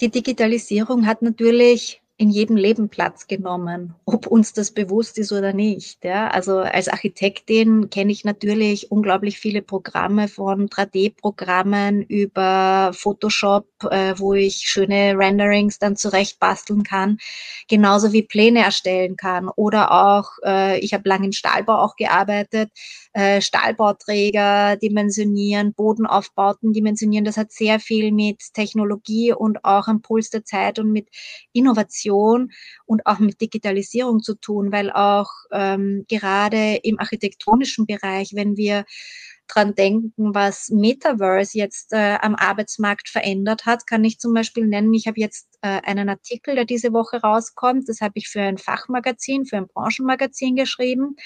Die 0.00 0.10
Digitalisierung 0.10 1.06
hat 1.06 1.22
natürlich 1.22 2.02
in 2.16 2.30
jedem 2.30 2.56
Leben 2.56 2.88
Platz 2.88 3.26
genommen, 3.26 3.94
ob 4.04 4.28
uns 4.28 4.52
das 4.52 4.70
bewusst 4.70 5.18
ist 5.18 5.32
oder 5.32 5.52
nicht. 5.52 6.04
Ja? 6.04 6.28
Also 6.28 6.58
als 6.58 6.86
Architektin 6.86 7.90
kenne 7.90 8.12
ich 8.12 8.24
natürlich 8.24 8.92
unglaublich 8.92 9.40
viele 9.40 9.62
Programme 9.62 10.28
von 10.28 10.68
3D-Programmen 10.68 12.02
über 12.02 12.92
Photoshop, 12.94 13.66
äh, 13.90 14.14
wo 14.16 14.32
ich 14.32 14.58
schöne 14.58 15.18
Renderings 15.18 15.80
dann 15.80 15.96
zurecht 15.96 16.38
basteln 16.38 16.84
kann, 16.84 17.18
genauso 17.68 18.12
wie 18.12 18.22
Pläne 18.22 18.60
erstellen 18.60 19.16
kann. 19.16 19.48
Oder 19.48 19.90
auch, 19.90 20.30
äh, 20.44 20.78
ich 20.78 20.94
habe 20.94 21.08
lange 21.08 21.26
im 21.26 21.32
Stahlbau 21.32 21.78
auch 21.78 21.96
gearbeitet, 21.96 22.70
äh, 23.12 23.40
Stahlbauträger 23.40 24.76
dimensionieren, 24.76 25.74
Bodenaufbauten 25.74 26.72
dimensionieren. 26.72 27.24
Das 27.24 27.36
hat 27.36 27.50
sehr 27.50 27.80
viel 27.80 28.12
mit 28.12 28.40
Technologie 28.54 29.32
und 29.32 29.64
auch 29.64 29.88
am 29.88 30.00
Puls 30.00 30.30
der 30.30 30.44
Zeit 30.44 30.78
und 30.78 30.92
mit 30.92 31.08
Innovation 32.04 32.52
und 32.86 33.06
auch 33.06 33.18
mit 33.18 33.40
Digitalisierung 33.40 34.20
zu 34.20 34.34
tun, 34.34 34.72
weil 34.72 34.90
auch 34.90 35.30
ähm, 35.52 36.04
gerade 36.08 36.76
im 36.82 36.98
architektonischen 36.98 37.86
Bereich, 37.86 38.32
wenn 38.34 38.56
wir 38.56 38.84
dran 39.46 39.74
denken, 39.74 40.34
was 40.34 40.70
Metaverse 40.70 41.58
jetzt 41.58 41.92
äh, 41.92 42.16
am 42.22 42.34
Arbeitsmarkt 42.34 43.10
verändert 43.10 43.66
hat, 43.66 43.86
kann 43.86 44.02
ich 44.02 44.18
zum 44.18 44.32
Beispiel 44.32 44.66
nennen, 44.66 44.94
ich 44.94 45.06
habe 45.06 45.20
jetzt 45.20 45.58
äh, 45.60 45.82
einen 45.82 46.08
Artikel, 46.08 46.54
der 46.54 46.64
diese 46.64 46.94
Woche 46.94 47.20
rauskommt, 47.20 47.88
das 47.88 48.00
habe 48.00 48.14
ich 48.14 48.28
für 48.28 48.40
ein 48.40 48.56
Fachmagazin, 48.56 49.44
für 49.44 49.58
ein 49.58 49.66
Branchenmagazin 49.66 50.56
geschrieben. 50.56 51.16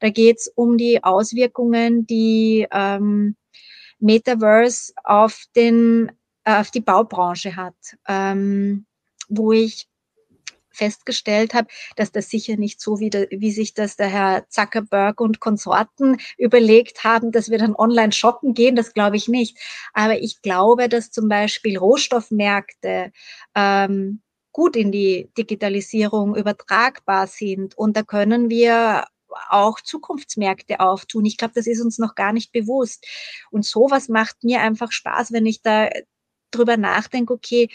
Da 0.00 0.08
geht 0.08 0.38
es 0.38 0.48
um 0.54 0.78
die 0.78 1.04
Auswirkungen, 1.04 2.06
die 2.06 2.66
ähm, 2.72 3.36
Metaverse 3.98 4.92
auf 5.04 5.44
den 5.54 6.12
äh, 6.44 6.60
auf 6.60 6.70
die 6.70 6.80
Baubranche 6.80 7.56
hat, 7.56 7.74
ähm, 8.08 8.86
wo 9.28 9.52
ich 9.52 9.86
festgestellt 10.76 11.54
habe, 11.54 11.68
dass 11.96 12.12
das 12.12 12.28
sicher 12.28 12.56
nicht 12.56 12.80
so, 12.80 13.00
wie, 13.00 13.10
der, 13.10 13.28
wie 13.30 13.50
sich 13.50 13.74
das 13.74 13.96
der 13.96 14.08
Herr 14.08 14.48
Zuckerberg 14.48 15.20
und 15.20 15.40
Konsorten 15.40 16.18
überlegt 16.38 17.04
haben, 17.04 17.32
dass 17.32 17.50
wir 17.50 17.58
dann 17.58 17.74
online 17.74 18.12
shoppen 18.12 18.54
gehen, 18.54 18.76
das 18.76 18.92
glaube 18.92 19.16
ich 19.16 19.28
nicht. 19.28 19.58
Aber 19.92 20.18
ich 20.18 20.42
glaube, 20.42 20.88
dass 20.88 21.10
zum 21.10 21.28
Beispiel 21.28 21.78
Rohstoffmärkte 21.78 23.12
ähm, 23.54 24.22
gut 24.52 24.76
in 24.76 24.90
die 24.90 25.30
Digitalisierung 25.36 26.34
übertragbar 26.34 27.26
sind. 27.26 27.76
Und 27.76 27.96
da 27.96 28.02
können 28.02 28.48
wir 28.48 29.04
auch 29.50 29.80
Zukunftsmärkte 29.82 30.80
auftun. 30.80 31.26
Ich 31.26 31.36
glaube, 31.36 31.52
das 31.54 31.66
ist 31.66 31.82
uns 31.82 31.98
noch 31.98 32.14
gar 32.14 32.32
nicht 32.32 32.52
bewusst. 32.52 33.06
Und 33.50 33.66
sowas 33.66 34.08
macht 34.08 34.44
mir 34.44 34.60
einfach 34.60 34.92
Spaß, 34.92 35.32
wenn 35.32 35.44
ich 35.44 35.60
da 35.60 35.90
drüber 36.50 36.76
nachdenke, 36.76 37.32
okay, 37.32 37.68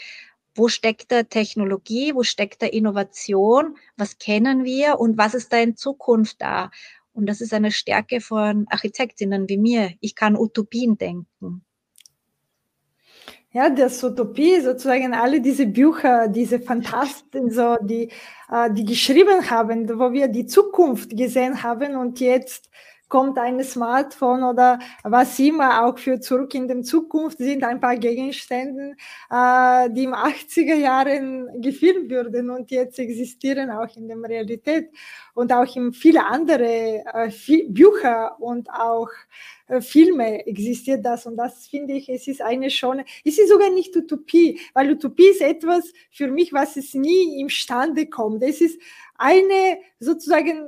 wo 0.54 0.68
steckt 0.68 1.10
da 1.12 1.22
Technologie, 1.22 2.14
wo 2.14 2.22
steckt 2.22 2.62
da 2.62 2.66
Innovation, 2.66 3.76
was 3.96 4.18
kennen 4.18 4.64
wir 4.64 5.00
und 5.00 5.18
was 5.18 5.34
ist 5.34 5.52
da 5.52 5.58
in 5.58 5.76
Zukunft 5.76 6.40
da. 6.40 6.70
Und 7.14 7.26
das 7.26 7.40
ist 7.40 7.52
eine 7.52 7.70
Stärke 7.70 8.20
von 8.20 8.66
Architektinnen 8.68 9.48
wie 9.48 9.58
mir. 9.58 9.92
Ich 10.00 10.14
kann 10.14 10.36
Utopien 10.36 10.96
denken. 10.96 11.64
Ja, 13.54 13.68
das 13.68 14.02
Utopie, 14.02 14.60
sozusagen 14.60 15.12
alle 15.12 15.42
diese 15.42 15.66
Bücher, 15.66 16.26
diese 16.28 16.58
Fantasten, 16.58 17.50
so, 17.50 17.76
die, 17.82 18.10
äh, 18.50 18.72
die 18.72 18.86
geschrieben 18.86 19.50
haben, 19.50 19.86
wo 19.98 20.10
wir 20.10 20.28
die 20.28 20.46
Zukunft 20.46 21.14
gesehen 21.14 21.62
haben 21.62 21.96
und 21.96 22.18
jetzt 22.18 22.70
kommt 23.12 23.36
ein 23.36 23.62
Smartphone 23.62 24.42
oder 24.42 24.78
was 25.02 25.38
immer 25.38 25.84
auch 25.84 25.98
für 25.98 26.18
zurück 26.18 26.54
in 26.54 26.66
die 26.66 26.80
Zukunft 26.80 27.36
sind 27.36 27.62
ein 27.62 27.78
paar 27.78 27.98
Gegenstände, 27.98 28.96
äh, 29.30 29.90
die 29.90 30.04
im 30.04 30.14
80er 30.14 30.76
Jahren 30.76 31.60
gefilmt 31.60 32.10
wurden 32.10 32.48
und 32.48 32.70
jetzt 32.70 32.98
existieren 32.98 33.70
auch 33.70 33.94
in 33.98 34.08
der 34.08 34.16
Realität 34.16 34.88
und 35.34 35.52
auch 35.52 35.76
in 35.76 35.92
viele 35.92 36.24
andere 36.24 37.04
äh, 37.12 37.64
Bücher 37.68 38.40
und 38.40 38.70
auch 38.70 39.10
äh, 39.66 39.82
Filme 39.82 40.46
existiert 40.46 41.04
das 41.04 41.26
und 41.26 41.36
das 41.36 41.66
finde 41.66 41.92
ich, 41.92 42.08
es 42.08 42.26
ist 42.26 42.40
eine 42.40 42.70
schon, 42.70 43.02
es 43.26 43.38
ist 43.38 43.50
sogar 43.50 43.68
nicht 43.68 43.94
Utopie, 43.94 44.58
weil 44.72 44.90
Utopie 44.90 45.28
ist 45.28 45.42
etwas 45.42 45.92
für 46.10 46.28
mich, 46.28 46.54
was 46.54 46.78
es 46.78 46.94
nie 46.94 47.38
imstande 47.42 48.06
kommt. 48.06 48.42
Es 48.42 48.62
ist 48.62 48.80
eine 49.18 49.76
sozusagen 50.00 50.66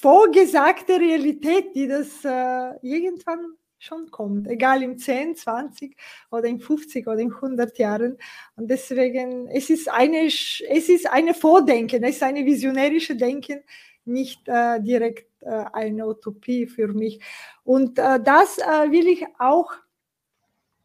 vorgesagte 0.00 0.98
Realität, 0.98 1.74
die 1.74 1.86
das 1.86 2.24
äh, 2.24 2.74
irgendwann 2.82 3.54
schon 3.78 4.10
kommt, 4.10 4.46
egal 4.46 4.82
im 4.82 4.98
10, 4.98 5.36
20 5.36 5.96
oder 6.30 6.44
in 6.44 6.60
50 6.60 7.06
oder 7.06 7.18
in 7.18 7.32
100 7.32 7.78
Jahren. 7.78 8.18
Und 8.56 8.68
deswegen, 8.70 9.48
es 9.48 9.70
ist 9.70 9.90
eine, 9.90 10.26
es 10.26 10.88
ist 10.88 11.10
eine 11.10 11.34
Vordenken, 11.34 12.04
es 12.04 12.16
ist 12.16 12.22
eine 12.22 12.44
visionärische 12.44 13.16
Denken, 13.16 13.62
nicht 14.04 14.46
äh, 14.48 14.80
direkt 14.80 15.30
äh, 15.40 15.64
eine 15.72 16.06
Utopie 16.06 16.66
für 16.66 16.88
mich. 16.88 17.20
Und 17.64 17.98
äh, 17.98 18.20
das 18.22 18.58
äh, 18.58 18.90
will 18.90 19.06
ich 19.08 19.26
auch 19.38 19.72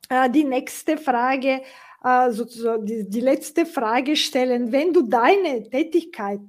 äh, 0.10 0.30
die 0.30 0.46
nächste 0.46 0.98
Frage, 0.98 1.62
äh, 2.04 2.32
sozusagen 2.32 2.86
die, 2.86 3.10
die 3.10 3.22
letzte 3.22 3.66
Frage 3.66 4.16
stellen. 4.16 4.72
Wenn 4.72 4.94
du 4.94 5.02
deine 5.02 5.70
Tätigkeit 5.70 6.40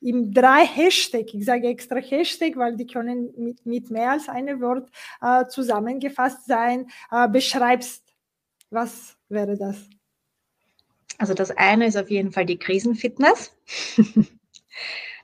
im 0.00 0.32
drei 0.32 0.64
Hashtag, 0.64 1.34
ich 1.34 1.44
sage 1.44 1.68
extra 1.68 1.96
Hashtag, 1.96 2.56
weil 2.56 2.76
die 2.76 2.86
können 2.86 3.32
mit, 3.36 3.66
mit 3.66 3.90
mehr 3.90 4.12
als 4.12 4.28
einem 4.28 4.60
Wort 4.60 4.88
äh, 5.20 5.46
zusammengefasst 5.46 6.46
sein, 6.46 6.88
äh, 7.10 7.28
beschreibst, 7.28 8.04
was 8.70 9.16
wäre 9.28 9.56
das? 9.56 9.76
Also 11.18 11.34
das 11.34 11.50
eine 11.50 11.86
ist 11.86 11.96
auf 11.96 12.10
jeden 12.10 12.32
Fall 12.32 12.46
die 12.46 12.58
Krisenfitness. 12.58 13.52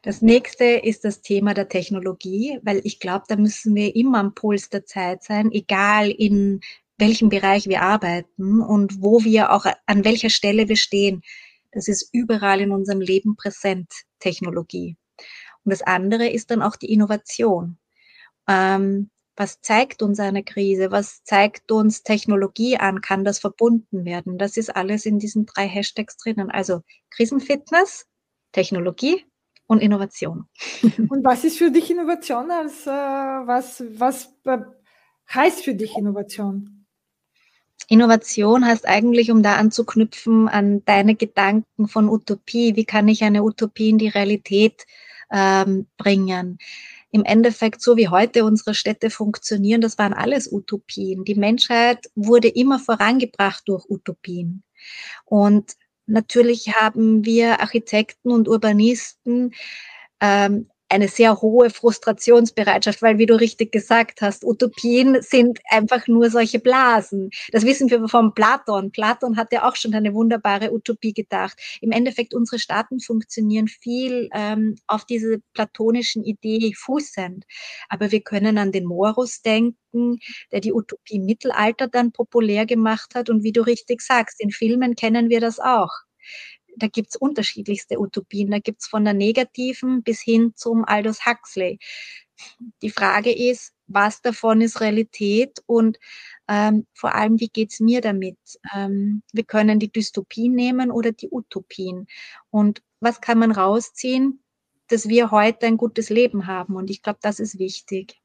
Das 0.05 0.21
nächste 0.21 0.65
ist 0.65 1.07
das 1.07 1.23
Thema 1.23 1.55
der 1.55 1.71
Technologie, 1.71 2.59
weil 2.63 2.83
ich 2.85 3.01
glaube, 3.01 3.25
da 3.27 3.37
müssen 3.37 3.75
wir 3.75 3.97
immer 3.97 4.19
am 4.19 4.35
Puls 4.35 4.69
der 4.69 4.85
Zeit 4.85 5.23
sein, 5.23 5.51
egal 5.51 6.11
in 6.11 6.61
welchem 6.99 7.31
Bereich 7.31 7.69
wir 7.69 7.81
arbeiten 7.81 8.61
und 8.61 9.03
wo 9.03 9.25
wir 9.25 9.51
auch 9.51 9.65
an 9.87 10.05
welcher 10.05 10.29
Stelle 10.29 10.69
wir 10.69 10.77
stehen. 10.77 11.23
Das 11.75 11.89
ist 11.89 12.09
überall 12.13 12.61
in 12.61 12.73
unserem 12.73 13.01
Leben 13.01 13.37
präsent, 13.37 13.93
Technologie. 14.21 14.97
Und 15.65 15.73
das 15.73 15.83
andere 15.83 16.29
ist 16.29 16.51
dann 16.51 16.63
auch 16.63 16.77
die 16.77 16.93
Innovation. 16.93 17.79
Ähm, 18.49 19.11
was 19.37 19.61
zeigt 19.61 20.03
uns 20.03 20.21
eine 20.21 20.45
Krise? 20.45 20.93
Was 20.93 21.25
zeigt 21.25 21.73
uns 21.73 22.03
Technologie 22.05 22.77
an? 22.77 23.01
Kann 23.01 23.25
das 23.25 23.41
verbunden 23.41 24.05
werden? 24.05 24.39
Das 24.39 24.57
ist 24.57 24.75
alles 24.75 25.07
in 25.07 25.19
diesen 25.19 25.47
drei 25.47 25.67
Hashtags 25.67 26.17
drinnen. 26.17 26.51
Also 26.51 26.83
Krisenfitness, 27.11 28.07
Technologie 28.53 29.25
und 29.67 29.81
Innovation. 29.81 30.45
Und 31.09 31.25
was 31.25 31.43
ist 31.45 31.59
für 31.59 31.71
dich 31.71 31.91
Innovation? 31.91 32.51
Als, 32.51 32.87
äh, 32.87 32.91
was 32.91 33.83
was 33.99 34.33
äh, 34.45 34.59
heißt 35.33 35.65
für 35.65 35.75
dich 35.75 35.97
Innovation? 35.97 36.84
Innovation 37.89 38.65
heißt 38.67 38.87
eigentlich, 38.87 39.31
um 39.31 39.43
da 39.43 39.57
anzuknüpfen 39.57 40.49
an 40.49 40.85
deine 40.85 41.15
Gedanken 41.15 41.89
von 41.89 42.09
Utopie. 42.09 42.77
Wie 42.77 42.85
kann 42.85 43.09
ich 43.09 43.23
eine 43.25 43.43
Utopie 43.43 43.91
in 43.91 43.99
die 43.99 44.09
Realität 44.09 44.85
ähm, 45.31 45.87
bringen? 45.97 46.59
Im 47.11 47.25
Endeffekt, 47.25 47.81
so 47.81 47.97
wie 47.97 48.09
heute 48.09 48.45
unsere 48.45 48.75
Städte 48.75 49.09
funktionieren, 49.09 49.81
das 49.81 49.99
waren 49.99 50.15
alles 50.15 50.51
Utopien. 50.51 51.25
Die 51.25 51.37
Menschheit 51.37 52.11
wurde 52.15 52.49
immer 52.49 52.81
vorangebracht 52.81 53.63
durch 53.67 53.85
Utopien. 53.89 54.65
Und 55.25 55.77
natürlich 56.07 56.75
haben 56.75 57.25
wir 57.25 57.61
Architekten 57.61 58.33
und 58.33 58.49
Urbanisten 58.49 59.55
ähm, 60.21 60.69
eine 60.95 61.09
sehr 61.09 61.41
hohe 61.43 61.71
Frustrationsbereitschaft, 61.71 63.03
weil, 63.03 63.19
wie 63.19 63.27
du 63.27 63.35
richtig 63.35 63.73
gesagt 63.73 64.23
hast, 64.23 64.45
Utopien 64.45 65.21
sind 65.23 65.59
einfach 65.69 66.07
nur 66.07 66.31
solche 66.31 66.61
Blasen. 66.61 67.31
Das 67.51 67.65
wissen 67.67 67.91
wir 67.91 68.09
von 68.09 68.33
Platon. 68.33 68.93
Platon 68.93 69.37
hat 69.37 69.53
ja 69.53 69.69
auch 69.69 69.75
schon 69.75 69.93
eine 69.93 70.15
wunderbare 70.15 70.73
Utopie 70.73 71.13
gedacht. 71.13 71.59
Im 71.81 71.91
Endeffekt, 71.91 72.33
unsere 72.33 72.61
Staaten 72.61 73.01
funktionieren 73.01 73.67
viel 73.67 74.29
ähm, 74.33 74.77
auf 74.87 75.05
diese 75.05 75.41
platonischen 75.53 76.23
Idee 76.23 76.73
fußend. 76.77 77.45
Aber 77.89 78.13
wir 78.13 78.21
können 78.21 78.57
an 78.57 78.71
den 78.71 78.85
Morus 78.85 79.43
denken, 79.43 80.21
der 80.53 80.61
die 80.61 80.73
Utopie 80.73 81.19
Mittelalter 81.19 81.89
dann 81.89 82.13
populär 82.13 82.67
gemacht 82.67 83.17
hat. 83.17 83.31
Und 83.31 83.43
wie 83.43 83.53
du 83.53 83.63
richtig 83.63 84.01
sagst, 84.01 84.41
in 84.41 84.53
Filmen 84.53 84.95
kennen 84.95 85.29
wir 85.29 85.41
das 85.41 85.59
auch 85.59 85.91
da 86.77 86.89
gibt's 86.89 87.17
unterschiedlichste 87.17 87.99
Utopien. 87.99 88.51
Da 88.51 88.59
gibt's 88.59 88.87
von 88.87 89.05
der 89.05 89.15
negativen 89.15 90.03
bis 90.03 90.21
hin 90.21 90.53
zum 90.55 90.85
Aldous 90.85 91.27
Huxley. 91.27 91.79
Die 92.83 92.91
Frage 92.91 93.33
ist, 93.33 93.73
was 93.87 94.23
davon 94.23 94.61
ist 94.61 94.81
Realität 94.81 95.63
und 95.67 95.99
ähm, 96.49 96.87
vor 96.95 97.15
allem, 97.15 97.39
wie 97.41 97.49
geht's 97.49 97.81
mir 97.81 98.01
damit? 98.01 98.39
Ähm, 98.75 99.23
wir 99.33 99.45
können 99.45 99.79
die 99.79 99.93
Dystopien 99.93 100.55
nehmen 100.55 100.91
oder 100.91 101.13
die 101.13 101.29
Utopien. 101.31 102.07
Und 102.51 102.83
was 103.01 103.21
kann 103.21 103.39
man 103.39 103.53
rausziehen, 103.53 104.43
dass 104.89 105.09
wir 105.09 105.31
heute 105.31 105.67
ein 105.67 105.77
gutes 105.77 106.11
Leben 106.11 106.47
haben? 106.47 106.77
Und 106.77 106.91
ich 106.91 107.03
glaube, 107.03 107.19
das 107.23 107.39
ist 107.41 107.59
wichtig. 107.59 108.21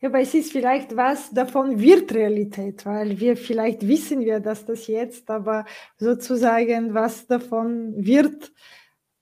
Ja, 0.00 0.10
aber 0.10 0.20
es 0.20 0.34
ist 0.34 0.52
vielleicht 0.52 0.96
was 0.96 1.30
davon 1.30 1.80
wird 1.80 2.12
Realität, 2.12 2.84
weil 2.84 3.18
wir 3.18 3.36
vielleicht 3.36 3.86
wissen 3.86 4.20
wir, 4.20 4.40
dass 4.40 4.64
das 4.64 4.86
jetzt, 4.86 5.30
aber 5.30 5.64
sozusagen 5.98 6.94
was 6.94 7.26
davon 7.26 7.94
wird 7.96 8.52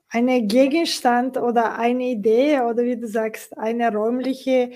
eine 0.08 0.42
Gegenstand 0.46 1.36
oder 1.36 1.78
eine 1.78 2.04
Idee 2.10 2.60
oder 2.60 2.84
wie 2.84 2.96
du 2.96 3.06
sagst, 3.08 3.56
eine 3.58 3.92
räumliche 3.92 4.72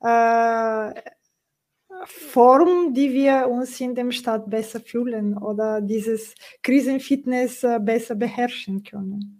äh, 0.00 0.94
Form, 2.06 2.94
die 2.94 3.12
wir 3.12 3.48
uns 3.48 3.80
in 3.80 3.94
dem 3.94 4.10
Stadt 4.10 4.48
besser 4.48 4.80
fühlen 4.80 5.36
oder 5.36 5.80
dieses 5.80 6.34
Krisenfitness 6.62 7.62
äh, 7.62 7.78
besser 7.80 8.14
beherrschen 8.14 8.82
können. 8.82 9.39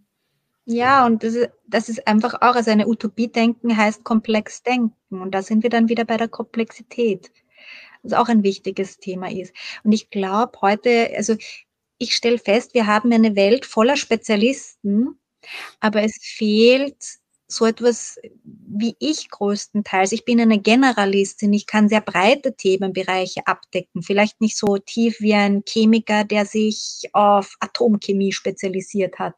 Ja, 0.66 1.06
und 1.06 1.22
das 1.24 1.34
ist, 1.34 1.50
das 1.66 1.88
ist 1.88 2.06
einfach 2.06 2.34
auch, 2.34 2.54
also 2.54 2.70
eine 2.70 2.86
Utopie 2.86 3.28
denken 3.28 3.76
heißt 3.76 4.04
komplex 4.04 4.62
denken. 4.62 4.94
Und 5.22 5.32
da 5.34 5.42
sind 5.42 5.62
wir 5.62 5.70
dann 5.70 5.88
wieder 5.88 6.04
bei 6.04 6.16
der 6.16 6.28
Komplexität, 6.28 7.30
was 8.02 8.12
auch 8.12 8.28
ein 8.28 8.42
wichtiges 8.42 8.98
Thema 8.98 9.30
ist. 9.30 9.54
Und 9.84 9.92
ich 9.92 10.10
glaube 10.10 10.58
heute, 10.62 11.10
also 11.16 11.36
ich 11.98 12.14
stelle 12.16 12.38
fest, 12.38 12.74
wir 12.74 12.86
haben 12.86 13.12
eine 13.12 13.36
Welt 13.36 13.66
voller 13.66 13.96
Spezialisten, 13.96 15.18
aber 15.80 16.02
es 16.04 16.18
fehlt 16.22 17.19
so 17.52 17.66
etwas 17.66 18.18
wie 18.44 18.94
ich 19.00 19.28
größtenteils. 19.28 20.12
Ich 20.12 20.24
bin 20.24 20.40
eine 20.40 20.60
Generalistin. 20.60 21.52
Ich 21.52 21.66
kann 21.66 21.88
sehr 21.88 22.00
breite 22.00 22.54
Themenbereiche 22.54 23.46
abdecken. 23.46 24.02
Vielleicht 24.02 24.40
nicht 24.40 24.56
so 24.56 24.78
tief 24.78 25.20
wie 25.20 25.34
ein 25.34 25.64
Chemiker, 25.66 26.24
der 26.24 26.46
sich 26.46 27.10
auf 27.12 27.56
Atomchemie 27.58 28.32
spezialisiert 28.32 29.18
hat. 29.18 29.34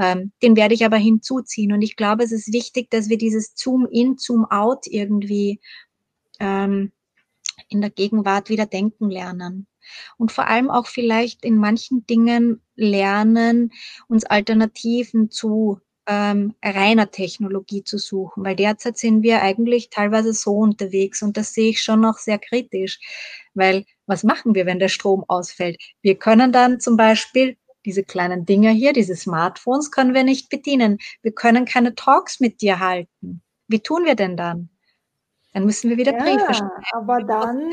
Ähm, 0.00 0.32
den 0.42 0.56
werde 0.56 0.74
ich 0.74 0.84
aber 0.84 0.96
hinzuziehen. 0.96 1.72
Und 1.72 1.82
ich 1.82 1.96
glaube, 1.96 2.24
es 2.24 2.32
ist 2.32 2.52
wichtig, 2.52 2.90
dass 2.90 3.10
wir 3.10 3.18
dieses 3.18 3.52
Zoom-in, 3.54 4.16
Zoom-out 4.16 4.86
irgendwie 4.86 5.60
ähm, 6.40 6.92
in 7.68 7.82
der 7.82 7.90
Gegenwart 7.90 8.48
wieder 8.48 8.66
denken 8.66 9.10
lernen. 9.10 9.66
Und 10.16 10.32
vor 10.32 10.46
allem 10.46 10.70
auch 10.70 10.86
vielleicht 10.86 11.44
in 11.44 11.56
manchen 11.56 12.06
Dingen 12.06 12.62
lernen, 12.76 13.72
uns 14.08 14.24
Alternativen 14.24 15.30
zu 15.30 15.80
ähm, 16.06 16.54
reiner 16.64 17.10
Technologie 17.10 17.84
zu 17.84 17.98
suchen, 17.98 18.44
weil 18.44 18.56
derzeit 18.56 18.98
sind 18.98 19.22
wir 19.22 19.42
eigentlich 19.42 19.90
teilweise 19.90 20.32
so 20.32 20.52
unterwegs 20.52 21.22
und 21.22 21.36
das 21.36 21.54
sehe 21.54 21.70
ich 21.70 21.82
schon 21.82 22.00
noch 22.00 22.18
sehr 22.18 22.38
kritisch, 22.38 22.98
weil 23.54 23.84
was 24.06 24.24
machen 24.24 24.54
wir, 24.54 24.66
wenn 24.66 24.78
der 24.78 24.88
Strom 24.88 25.24
ausfällt? 25.28 25.80
Wir 26.02 26.16
können 26.18 26.52
dann 26.52 26.80
zum 26.80 26.96
Beispiel 26.96 27.56
diese 27.84 28.04
kleinen 28.04 28.44
Dinger 28.46 28.70
hier, 28.70 28.92
diese 28.92 29.16
Smartphones 29.16 29.90
können 29.90 30.14
wir 30.14 30.24
nicht 30.24 30.48
bedienen. 30.50 30.98
Wir 31.22 31.32
können 31.32 31.64
keine 31.64 31.94
Talks 31.94 32.40
mit 32.40 32.60
dir 32.60 32.80
halten. 32.80 33.42
Wie 33.68 33.80
tun 33.80 34.04
wir 34.04 34.14
denn 34.14 34.36
dann? 34.36 34.70
Dann 35.52 35.66
müssen 35.66 35.90
wir 35.90 35.96
wieder 35.96 36.12
Briefe 36.12 36.46
ja, 36.46 36.54
schreiben. 36.54 36.70
Aber 36.92 37.22
dann 37.22 37.70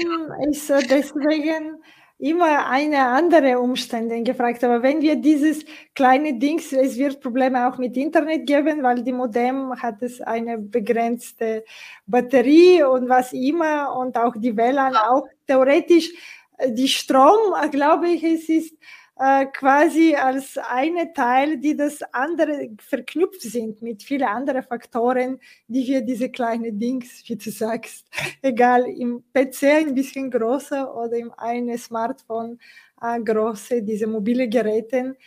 ist 0.50 0.70
deswegen 0.70 1.82
immer 2.20 2.68
eine 2.68 3.08
andere 3.08 3.60
Umstände 3.60 4.22
gefragt. 4.24 4.64
Aber 4.64 4.84
wenn 4.84 5.02
wir 5.02 5.16
dieses 5.16 5.64
kleine 5.96 6.38
Dings, 6.38 6.72
es 6.74 6.98
wird 6.98 7.22
Probleme 7.22 7.68
auch 7.68 7.78
mit 7.78 7.96
Internet 7.96 8.46
geben, 8.46 8.84
weil 8.84 9.04
die 9.04 9.14
Modem 9.14 9.74
hat 9.82 10.02
es 10.02 10.20
eine 10.20 10.58
begrenzte 10.58 11.64
Batterie 12.06 12.84
und 12.84 13.08
was 13.08 13.32
immer 13.32 13.96
und 13.96 14.18
auch 14.18 14.36
die 14.36 14.56
WLAN 14.56 14.98
auch 14.98 15.28
theoretisch 15.48 16.12
äh, 16.58 16.72
die 16.74 16.90
Strom, 16.90 17.38
äh, 17.64 17.70
glaube 17.70 18.10
ich, 18.10 18.24
es 18.24 18.50
ist 18.50 18.76
äh, 19.20 19.48
quasi 19.48 20.16
als 20.16 20.58
eine 20.58 21.12
Teil, 21.12 21.58
die 21.58 21.76
das 21.76 22.02
andere 22.14 22.70
verknüpft 22.80 23.42
sind 23.42 23.82
mit 23.82 24.02
vielen 24.02 24.28
anderen 24.28 24.64
Faktoren, 24.64 25.40
die 25.68 25.86
wir 25.88 26.02
diese 26.02 26.30
kleinen 26.30 26.80
Dings, 26.80 27.24
wie 27.28 27.36
du 27.36 27.52
sagst, 27.52 28.08
egal 28.42 28.86
im 28.86 29.22
PC 29.34 29.64
ein 29.64 29.94
bisschen 29.94 30.32
größer 30.32 30.96
oder 30.96 31.18
im 31.18 31.34
einen 31.34 31.78
Smartphone 31.78 32.60
äh, 33.02 33.20
große, 33.20 33.84
diese 33.84 34.08
mobile 34.08 34.48
Geräte 34.48 35.18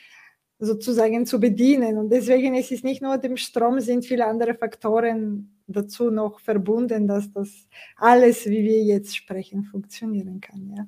sozusagen 0.59 1.27
zu 1.27 1.39
bedienen. 1.39 1.99
Und 1.99 2.09
deswegen 2.09 2.55
ist 2.55 2.73
es 2.73 2.83
nicht 2.83 3.03
nur 3.03 3.19
dem 3.19 3.37
Strom, 3.37 3.79
sind 3.81 4.07
viele 4.07 4.25
andere 4.27 4.55
Faktoren 4.55 5.61
dazu 5.67 6.11
noch 6.11 6.41
verbunden, 6.41 7.07
dass 7.07 7.31
das 7.31 7.69
alles, 7.97 8.47
wie 8.47 8.65
wir 8.65 8.83
jetzt 8.85 9.15
sprechen, 9.15 9.65
funktionieren 9.65 10.41
kann. 10.41 10.73
Ja, 10.75 10.87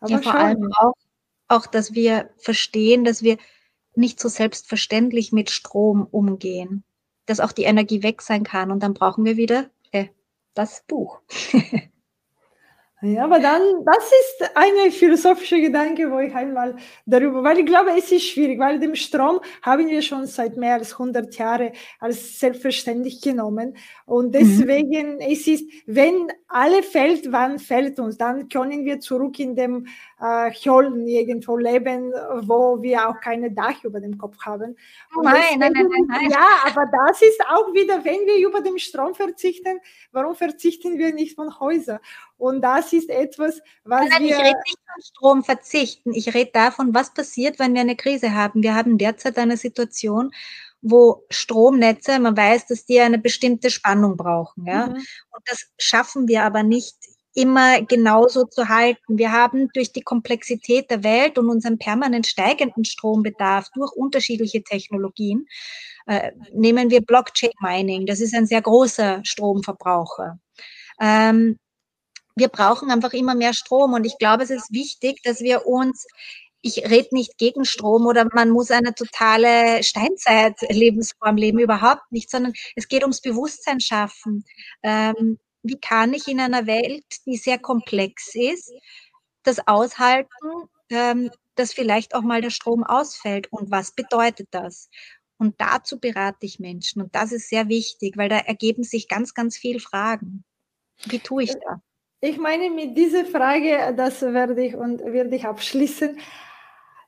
Aber 0.00 0.10
ja 0.10 0.18
vor 0.22 0.34
allem 0.34 0.72
auch 0.78 0.94
auch, 1.48 1.66
dass 1.66 1.94
wir 1.94 2.30
verstehen, 2.36 3.04
dass 3.04 3.22
wir 3.22 3.38
nicht 3.94 4.20
so 4.20 4.28
selbstverständlich 4.28 5.32
mit 5.32 5.50
Strom 5.50 6.06
umgehen, 6.06 6.84
dass 7.26 7.40
auch 7.40 7.52
die 7.52 7.64
Energie 7.64 8.02
weg 8.02 8.22
sein 8.22 8.44
kann 8.44 8.70
und 8.70 8.82
dann 8.82 8.94
brauchen 8.94 9.24
wir 9.24 9.36
wieder 9.36 9.70
äh, 9.90 10.06
das 10.54 10.84
Buch. 10.86 11.20
Ja, 13.00 13.24
aber 13.24 13.38
dann, 13.38 13.62
das 13.84 14.10
ist 14.10 14.56
eine 14.56 14.90
philosophische 14.90 15.60
Gedanke, 15.60 16.10
wo 16.10 16.18
ich 16.18 16.34
einmal 16.34 16.74
darüber, 17.06 17.44
weil 17.44 17.60
ich 17.60 17.66
glaube, 17.66 17.90
es 17.96 18.10
ist 18.10 18.24
schwierig, 18.24 18.58
weil 18.58 18.80
den 18.80 18.96
Strom 18.96 19.38
haben 19.62 19.86
wir 19.86 20.02
schon 20.02 20.26
seit 20.26 20.56
mehr 20.56 20.74
als 20.74 20.94
100 20.94 21.32
Jahren 21.38 21.70
als 22.00 22.40
selbstverständlich 22.40 23.20
genommen. 23.20 23.76
Und 24.04 24.28
mhm. 24.28 24.32
deswegen, 24.32 25.14
mhm. 25.14 25.20
es 25.20 25.46
ist, 25.46 25.70
wenn 25.86 26.32
alle 26.48 26.82
fällt, 26.82 27.30
wann 27.30 27.60
fällt 27.60 28.00
uns, 28.00 28.18
dann 28.18 28.48
können 28.48 28.84
wir 28.84 28.98
zurück 28.98 29.38
in 29.38 29.54
dem 29.54 29.86
äh, 30.20 30.50
Holden 30.50 31.06
irgendwo 31.06 31.56
leben, 31.56 32.12
wo 32.40 32.82
wir 32.82 33.08
auch 33.08 33.20
keine 33.20 33.52
Dach 33.52 33.84
über 33.84 34.00
dem 34.00 34.18
Kopf 34.18 34.38
haben. 34.40 34.76
nein, 35.22 35.34
deswegen, 35.34 35.60
nein, 35.60 35.72
nein, 35.72 36.04
nein. 36.08 36.30
Ja, 36.30 36.48
aber 36.66 36.90
das 37.06 37.22
ist 37.22 37.40
auch 37.48 37.72
wieder, 37.72 38.04
wenn 38.04 38.26
wir 38.26 38.44
über 38.44 38.60
den 38.60 38.80
Strom 38.80 39.14
verzichten, 39.14 39.78
warum 40.10 40.34
verzichten 40.34 40.98
wir 40.98 41.14
nicht 41.14 41.36
von 41.36 41.60
Häusern? 41.60 42.00
Und 42.38 42.62
das 42.62 42.87
ist 42.92 43.10
etwas, 43.10 43.60
was 43.84 44.08
nein, 44.08 44.22
wir... 44.22 44.30
Ich 44.30 44.38
rede 44.38 44.58
nicht 44.66 44.78
von 44.92 45.02
Strom 45.02 45.44
verzichten. 45.44 46.14
Ich 46.14 46.34
rede 46.34 46.50
davon, 46.52 46.94
was 46.94 47.14
passiert, 47.14 47.58
wenn 47.58 47.74
wir 47.74 47.80
eine 47.80 47.96
Krise 47.96 48.34
haben. 48.34 48.62
Wir 48.62 48.74
haben 48.74 48.98
derzeit 48.98 49.38
eine 49.38 49.56
Situation, 49.56 50.30
wo 50.80 51.24
Stromnetze, 51.30 52.18
man 52.18 52.36
weiß, 52.36 52.66
dass 52.66 52.84
die 52.84 53.00
eine 53.00 53.18
bestimmte 53.18 53.70
Spannung 53.70 54.16
brauchen. 54.16 54.66
Ja? 54.66 54.86
Mhm. 54.88 54.94
Und 54.94 55.42
das 55.46 55.66
schaffen 55.78 56.28
wir 56.28 56.44
aber 56.44 56.62
nicht 56.62 56.96
immer 57.34 57.82
genauso 57.82 58.44
zu 58.44 58.68
halten. 58.68 59.18
Wir 59.18 59.30
haben 59.30 59.68
durch 59.72 59.92
die 59.92 60.02
Komplexität 60.02 60.90
der 60.90 61.04
Welt 61.04 61.38
und 61.38 61.48
unseren 61.48 61.78
permanent 61.78 62.26
steigenden 62.26 62.84
Strombedarf 62.84 63.68
durch 63.74 63.92
unterschiedliche 63.92 64.62
Technologien, 64.62 65.46
äh, 66.06 66.32
nehmen 66.52 66.90
wir 66.90 67.00
Blockchain 67.00 67.52
Mining, 67.60 68.06
das 68.06 68.20
ist 68.20 68.34
ein 68.34 68.46
sehr 68.46 68.62
großer 68.62 69.20
Stromverbraucher. 69.22 70.40
Ähm, 71.00 71.58
wir 72.38 72.48
brauchen 72.48 72.90
einfach 72.90 73.12
immer 73.12 73.34
mehr 73.34 73.54
Strom 73.54 73.92
und 73.94 74.04
ich 74.04 74.18
glaube, 74.18 74.42
es 74.44 74.50
ist 74.50 74.72
wichtig, 74.72 75.22
dass 75.22 75.40
wir 75.40 75.66
uns 75.66 76.06
ich 76.60 76.78
rede 76.78 77.08
nicht 77.12 77.38
gegen 77.38 77.64
Strom 77.64 78.06
oder 78.06 78.26
man 78.34 78.50
muss 78.50 78.70
eine 78.70 78.94
totale 78.94 79.82
Steinzeit-Lebensform 79.82 81.36
leben, 81.36 81.58
überhaupt 81.58 82.10
nicht, 82.10 82.30
sondern 82.30 82.52
es 82.74 82.88
geht 82.88 83.02
ums 83.02 83.20
Bewusstsein 83.20 83.80
schaffen. 83.80 84.44
Ähm, 84.82 85.38
wie 85.62 85.78
kann 85.78 86.14
ich 86.14 86.26
in 86.28 86.40
einer 86.40 86.66
Welt, 86.66 87.04
die 87.26 87.36
sehr 87.36 87.58
komplex 87.58 88.34
ist, 88.34 88.72
das 89.44 89.66
aushalten, 89.66 90.68
ähm, 90.90 91.30
dass 91.54 91.72
vielleicht 91.72 92.14
auch 92.14 92.22
mal 92.22 92.40
der 92.40 92.50
Strom 92.50 92.84
ausfällt 92.84 93.52
und 93.52 93.70
was 93.70 93.92
bedeutet 93.92 94.48
das? 94.50 94.88
Und 95.38 95.60
dazu 95.60 96.00
berate 96.00 96.46
ich 96.46 96.58
Menschen 96.58 97.02
und 97.02 97.14
das 97.14 97.32
ist 97.32 97.48
sehr 97.48 97.68
wichtig, 97.68 98.16
weil 98.16 98.28
da 98.28 98.38
ergeben 98.38 98.82
sich 98.82 99.08
ganz, 99.08 99.34
ganz 99.34 99.56
viele 99.56 99.80
Fragen. 99.80 100.44
Wie 101.04 101.20
tue 101.20 101.44
ich 101.44 101.52
das? 101.52 101.78
Ich 102.20 102.36
meine, 102.36 102.68
mit 102.70 102.96
dieser 102.98 103.24
Frage, 103.24 103.94
das 103.96 104.22
werde 104.22 104.60
ich 104.60 104.74
und 104.74 105.04
werde 105.04 105.36
ich 105.36 105.44
abschließen. 105.46 106.18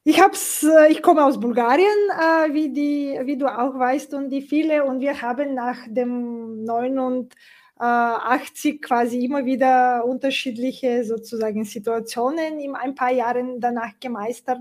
Ich 0.05 0.21
hab's, 0.23 0.63
äh, 0.63 0.93
ich 0.93 1.03
komme 1.03 1.25
aus 1.25 1.41
Bulgarien, 1.41 1.89
äh, 2.11 2.55
wie, 2.55 2.73
die, 2.73 3.19
wie 3.25 3.37
du 3.37 3.47
auch 3.47 3.77
weißt, 3.77 4.15
und 4.15 4.31
die 4.31 4.41
viele, 4.41 4.85
und 4.85 5.01
wir 5.01 5.21
haben 5.21 5.55
nach 5.55 5.79
dem 5.89 6.63
9 6.65 6.99
und 7.01 7.35
80 7.83 8.83
quasi 8.83 9.25
immer 9.25 9.47
wieder 9.47 10.05
unterschiedliche 10.05 11.03
sozusagen 11.03 11.65
Situationen 11.65 12.61
in 12.61 12.75
ein 12.75 12.95
paar 12.95 13.11
Jahren 13.11 13.59
danach 13.59 13.99
gemeistert. 14.01 14.59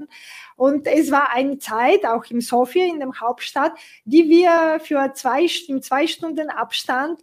Und 0.56 0.88
es 0.88 1.12
war 1.12 1.34
eine 1.34 1.58
Zeit, 1.58 2.06
auch 2.06 2.24
in 2.30 2.40
Sofia, 2.40 2.86
in 2.86 3.02
dem 3.02 3.20
Hauptstadt, 3.20 3.74
die 4.06 4.30
wir 4.30 4.80
für 4.80 5.12
zwei, 5.16 5.46
im 5.68 5.82
zwei 5.82 6.08
Stunden 6.08 6.50
Abstand 6.50 7.20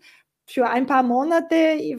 für 0.47 0.69
ein 0.69 0.87
paar 0.87 1.03
Monate 1.03 1.55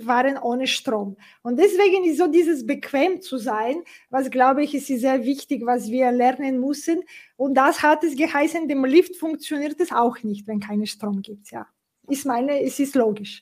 waren 0.06 0.38
ohne 0.38 0.68
Strom. 0.68 1.18
Und 1.44 1.60
deswegen 1.60 2.06
ist 2.06 2.18
so 2.18 2.28
dieses 2.28 2.66
bequem 2.66 3.22
zu 3.22 3.38
sein, 3.38 3.84
was 4.10 4.32
glaube 4.32 4.64
ich, 4.64 4.74
ist 4.74 4.88
sehr 4.88 5.26
wichtig, 5.26 5.66
was 5.66 5.90
wir 5.90 6.12
lernen 6.12 6.60
müssen. 6.60 7.04
Und 7.36 7.56
das 7.56 7.84
hat 7.84 8.04
es 8.04 8.16
geheißen, 8.16 8.68
dem 8.68 8.86
Lift 8.86 9.18
funktioniert 9.18 9.80
es 9.80 9.92
auch 9.92 10.24
nicht, 10.24 10.48
wenn 10.48 10.60
keine 10.60 10.88
Strom 10.88 11.22
gibt, 11.22 11.52
ja. 11.52 11.68
Ich 12.08 12.26
meine, 12.26 12.62
es 12.62 12.80
ist 12.80 12.96
logisch. 12.96 13.42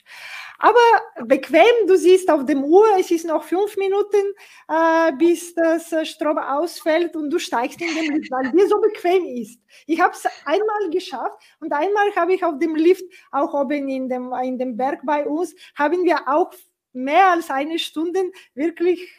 Aber 0.58 1.26
bequem, 1.26 1.88
du 1.88 1.98
siehst 1.98 2.30
auf 2.32 2.46
dem 2.46 2.64
Uhr, 2.64 2.86
es 2.98 3.12
ist 3.12 3.26
noch 3.26 3.44
fünf 3.44 3.76
Minuten, 3.78 4.34
äh, 4.70 5.12
bis 5.18 5.54
das 5.54 5.92
äh, 5.92 6.06
Strom 6.06 6.38
ausfällt 6.38 7.16
und 7.16 7.30
du 7.30 7.40
steigst 7.40 7.82
in 7.82 7.94
den 7.94 8.16
Lift, 8.16 8.32
weil 8.32 8.52
dir 8.52 8.68
so 8.68 8.80
bequem 8.80 9.26
ist. 9.26 9.60
Ich 9.86 10.00
habe 10.00 10.14
es 10.14 10.26
einmal 10.46 10.90
geschafft 10.92 11.42
und 11.60 11.74
einmal 11.74 12.16
habe 12.16 12.34
ich 12.34 12.44
auf 12.44 12.58
dem 12.58 12.76
Lift, 12.76 13.04
auch 13.32 13.54
oben 13.54 13.90
in 13.90 14.08
dem, 14.08 14.34
in 14.44 14.58
dem 14.58 14.78
Berg 14.78 15.02
bei 15.04 15.26
uns, 15.26 15.54
haben 15.76 16.04
wir 16.06 16.28
auch 16.28 16.52
mehr 16.94 17.32
als 17.32 17.50
eine 17.50 17.78
Stunde 17.78 18.32
wirklich 18.54 19.12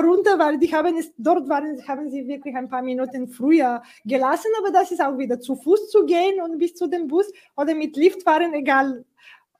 runter, 0.00 0.38
weil 0.38 0.58
die 0.58 0.72
haben 0.74 0.96
es, 0.96 1.12
dort 1.16 1.48
waren, 1.48 1.86
haben 1.86 2.10
sie 2.10 2.26
wirklich 2.26 2.54
ein 2.54 2.68
paar 2.68 2.82
Minuten 2.82 3.28
früher 3.28 3.82
gelassen, 4.04 4.50
aber 4.58 4.70
das 4.70 4.90
ist 4.90 5.00
auch 5.00 5.18
wieder 5.18 5.40
zu 5.40 5.56
Fuß 5.56 5.90
zu 5.90 6.04
gehen 6.06 6.40
und 6.42 6.58
bis 6.58 6.74
zu 6.74 6.86
dem 6.86 7.08
Bus 7.08 7.30
oder 7.56 7.74
mit 7.74 7.96
Lift 7.96 8.22
fahren, 8.22 8.54
egal 8.54 9.04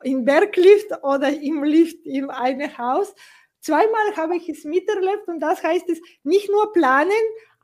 im 0.03 0.25
Berglift 0.25 0.91
oder 1.03 1.29
im 1.29 1.65
Lift 1.65 2.07
in 2.07 2.31
einem 2.31 2.77
Haus. 2.79 3.15
Zweimal 3.61 4.17
habe 4.17 4.37
ich 4.37 4.49
es 4.49 4.65
miterlebt 4.65 5.27
und 5.27 5.41
das 5.41 5.63
heißt 5.63 5.89
es 5.89 6.01
nicht 6.23 6.51
nur 6.51 6.73
planen, 6.73 7.11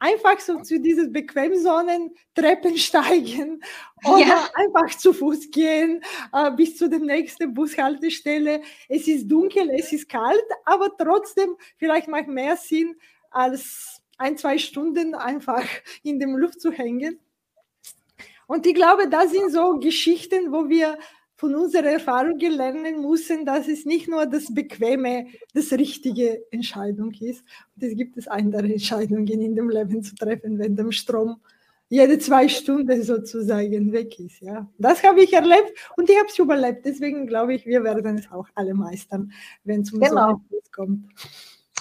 einfach 0.04 0.38
so 0.38 0.60
zu 0.60 0.78
dieses 0.78 1.10
Bequemsonnen 1.10 2.14
Treppen 2.34 2.76
steigen 2.88 3.62
oder 4.04 4.26
ja. 4.26 4.48
einfach 4.54 4.96
zu 4.98 5.14
Fuß 5.14 5.50
gehen 5.50 6.02
äh, 6.32 6.50
bis 6.52 6.76
zu 6.76 6.88
der 6.90 6.98
nächsten 6.98 7.54
Bushaltestelle. 7.54 8.60
Es 8.88 9.08
ist 9.08 9.26
dunkel, 9.28 9.70
es 9.70 9.92
ist 9.92 10.08
kalt, 10.08 10.44
aber 10.66 10.94
trotzdem 10.96 11.56
vielleicht 11.78 12.08
macht 12.08 12.28
mehr 12.28 12.56
Sinn 12.56 12.96
als 13.30 14.02
ein, 14.18 14.36
zwei 14.36 14.58
Stunden 14.58 15.14
einfach 15.14 15.64
in 16.02 16.18
der 16.18 16.28
Luft 16.28 16.60
zu 16.60 16.70
hängen. 16.70 17.18
Und 18.46 18.66
ich 18.66 18.74
glaube, 18.74 19.08
das 19.08 19.30
sind 19.30 19.50
so 19.50 19.78
Geschichten, 19.78 20.52
wo 20.52 20.68
wir 20.68 20.98
von 21.37 21.55
unserer 21.55 21.90
Erfahrung 21.90 22.38
lernen 22.38 23.03
müssen, 23.03 23.44
dass 23.44 23.68
es 23.68 23.85
nicht 23.85 24.09
nur 24.09 24.27
das 24.27 24.53
bequeme, 24.55 25.27
das 25.53 25.73
richtige 25.73 26.44
Entscheidung 26.53 27.12
ist. 27.20 27.44
Und 27.75 27.83
es 27.83 27.97
gibt 27.97 28.16
es 28.16 28.29
andere 28.29 28.73
Entscheidungen 28.73 29.27
in 29.27 29.57
dem 29.57 29.68
Leben 29.68 30.03
zu 30.03 30.14
treffen, 30.14 30.59
wenn 30.59 30.77
der 30.77 30.92
Strom 30.92 31.40
jede 31.88 32.18
zwei 32.18 32.49
Stunden 32.49 33.03
sozusagen 33.03 33.92
weg 33.92 34.18
ist. 34.18 34.40
Ja, 34.40 34.68
das 34.79 35.03
habe 35.03 35.23
ich 35.23 35.33
erlebt 35.33 35.73
und 35.97 36.09
ich 36.09 36.16
habe 36.16 36.29
es 36.29 36.38
überlebt. 36.38 36.85
Deswegen 36.85 37.27
glaube 37.27 37.55
ich, 37.55 37.66
wir 37.66 37.85
werden 37.85 38.18
es 38.18 38.31
auch 38.31 38.49
alle 38.55 38.75
meistern, 38.75 39.33
wenn 39.64 39.83
es 39.83 39.92
um 39.92 40.01
genau. 40.01 40.40
so 40.51 40.61
kommt. 40.73 41.07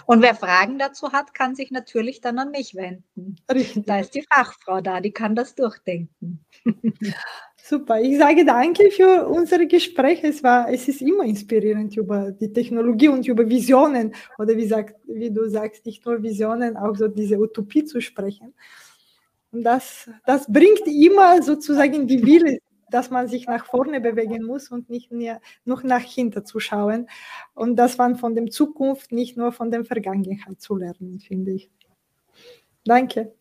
Und 0.06 0.22
wer 0.22 0.36
Fragen 0.36 0.80
dazu 0.80 1.12
hat, 1.14 1.34
kann 1.34 1.56
sich 1.56 1.72
natürlich 1.72 2.20
dann 2.20 2.38
an 2.38 2.52
mich 2.52 2.76
wenden. 2.76 3.38
Richtig. 3.50 3.86
Da 3.86 4.00
ist 4.00 4.14
die 4.14 4.26
Fachfrau 4.30 4.82
da, 4.82 5.00
die 5.00 5.12
kann 5.12 5.36
das 5.36 5.56
durchdenken. 5.56 6.44
Super, 7.66 8.02
ich 8.02 8.18
sage 8.18 8.44
danke 8.44 8.92
für 8.92 9.26
unser 9.26 9.66
Gespräch. 9.66 10.22
Es, 10.22 10.44
war, 10.44 10.68
es 10.70 10.90
ist 10.90 11.02
immer 11.02 11.24
inspirierend 11.24 11.96
über 11.96 12.30
die 12.32 12.52
Technologie 12.52 13.08
und 13.08 13.26
über 13.26 13.48
Visionen 13.48 14.14
oder 14.38 14.58
wie, 14.58 14.68
sagt, 14.68 14.96
wie 15.08 15.32
du 15.32 15.48
sagst, 15.50 15.86
nicht 15.86 16.06
nur 16.06 16.22
Visionen, 16.22 16.76
auch 16.76 16.94
so 16.98 17.08
diese 17.08 17.40
Utopie 17.40 17.86
zu 17.86 18.02
sprechen. 18.02 18.54
Und 19.54 19.64
das, 19.64 20.10
das 20.26 20.52
bringt 20.52 20.86
immer 20.88 21.42
sozusagen 21.42 22.06
die 22.06 22.26
Wille, 22.26 22.60
dass 22.92 23.10
man 23.10 23.30
sich 23.30 23.48
nach 23.48 23.66
vorne 23.66 24.02
bewegen 24.02 24.44
muss 24.44 24.70
und 24.70 24.90
nicht 24.90 25.14
mehr 25.14 25.40
noch 25.64 25.84
nach 25.84 26.04
hinten 26.04 26.46
zu 26.46 26.60
schauen. 26.60 27.08
Und 27.54 27.78
das 27.78 27.98
man 27.98 28.18
von 28.18 28.36
der 28.36 28.48
Zukunft, 28.48 29.14
nicht 29.14 29.38
nur 29.38 29.54
von 29.54 29.72
der 29.72 29.86
Vergangenheit 29.86 30.60
zu 30.60 30.76
lernen, 30.76 31.22
finde 31.22 31.52
ich. 31.52 31.70
Danke. 32.84 33.34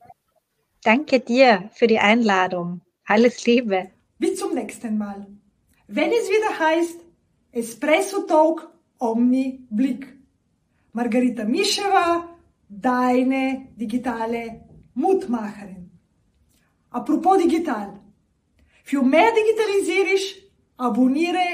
Danke 0.85 1.19
dir 1.19 1.71
für 1.73 1.89
die 1.89 1.99
Einladung. 1.99 2.83
Alles 3.05 3.45
Liebe. 3.47 3.91
Bis 4.23 4.39
zum 4.39 4.55
nächsten 4.55 4.97
Mal. 4.99 5.27
Wenn 5.89 6.11
es 6.13 6.29
wieder 6.29 6.57
heißt 6.57 7.01
Espresso 7.51 8.21
Talk 8.23 8.73
Omni 9.01 9.67
Blick. 9.69 10.17
Margarita 10.93 11.45
Mischewa, 11.45 12.29
deine 12.69 13.73
digitale 13.75 14.61
Mutmacherin. 14.95 15.91
Apropos 16.91 17.43
digital. 17.43 17.99
Für 18.85 19.03
mehr 19.03 19.33
Digitalisierung 19.33 20.37
abonniere 20.77 21.47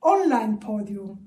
Online-Podium. 0.00 1.21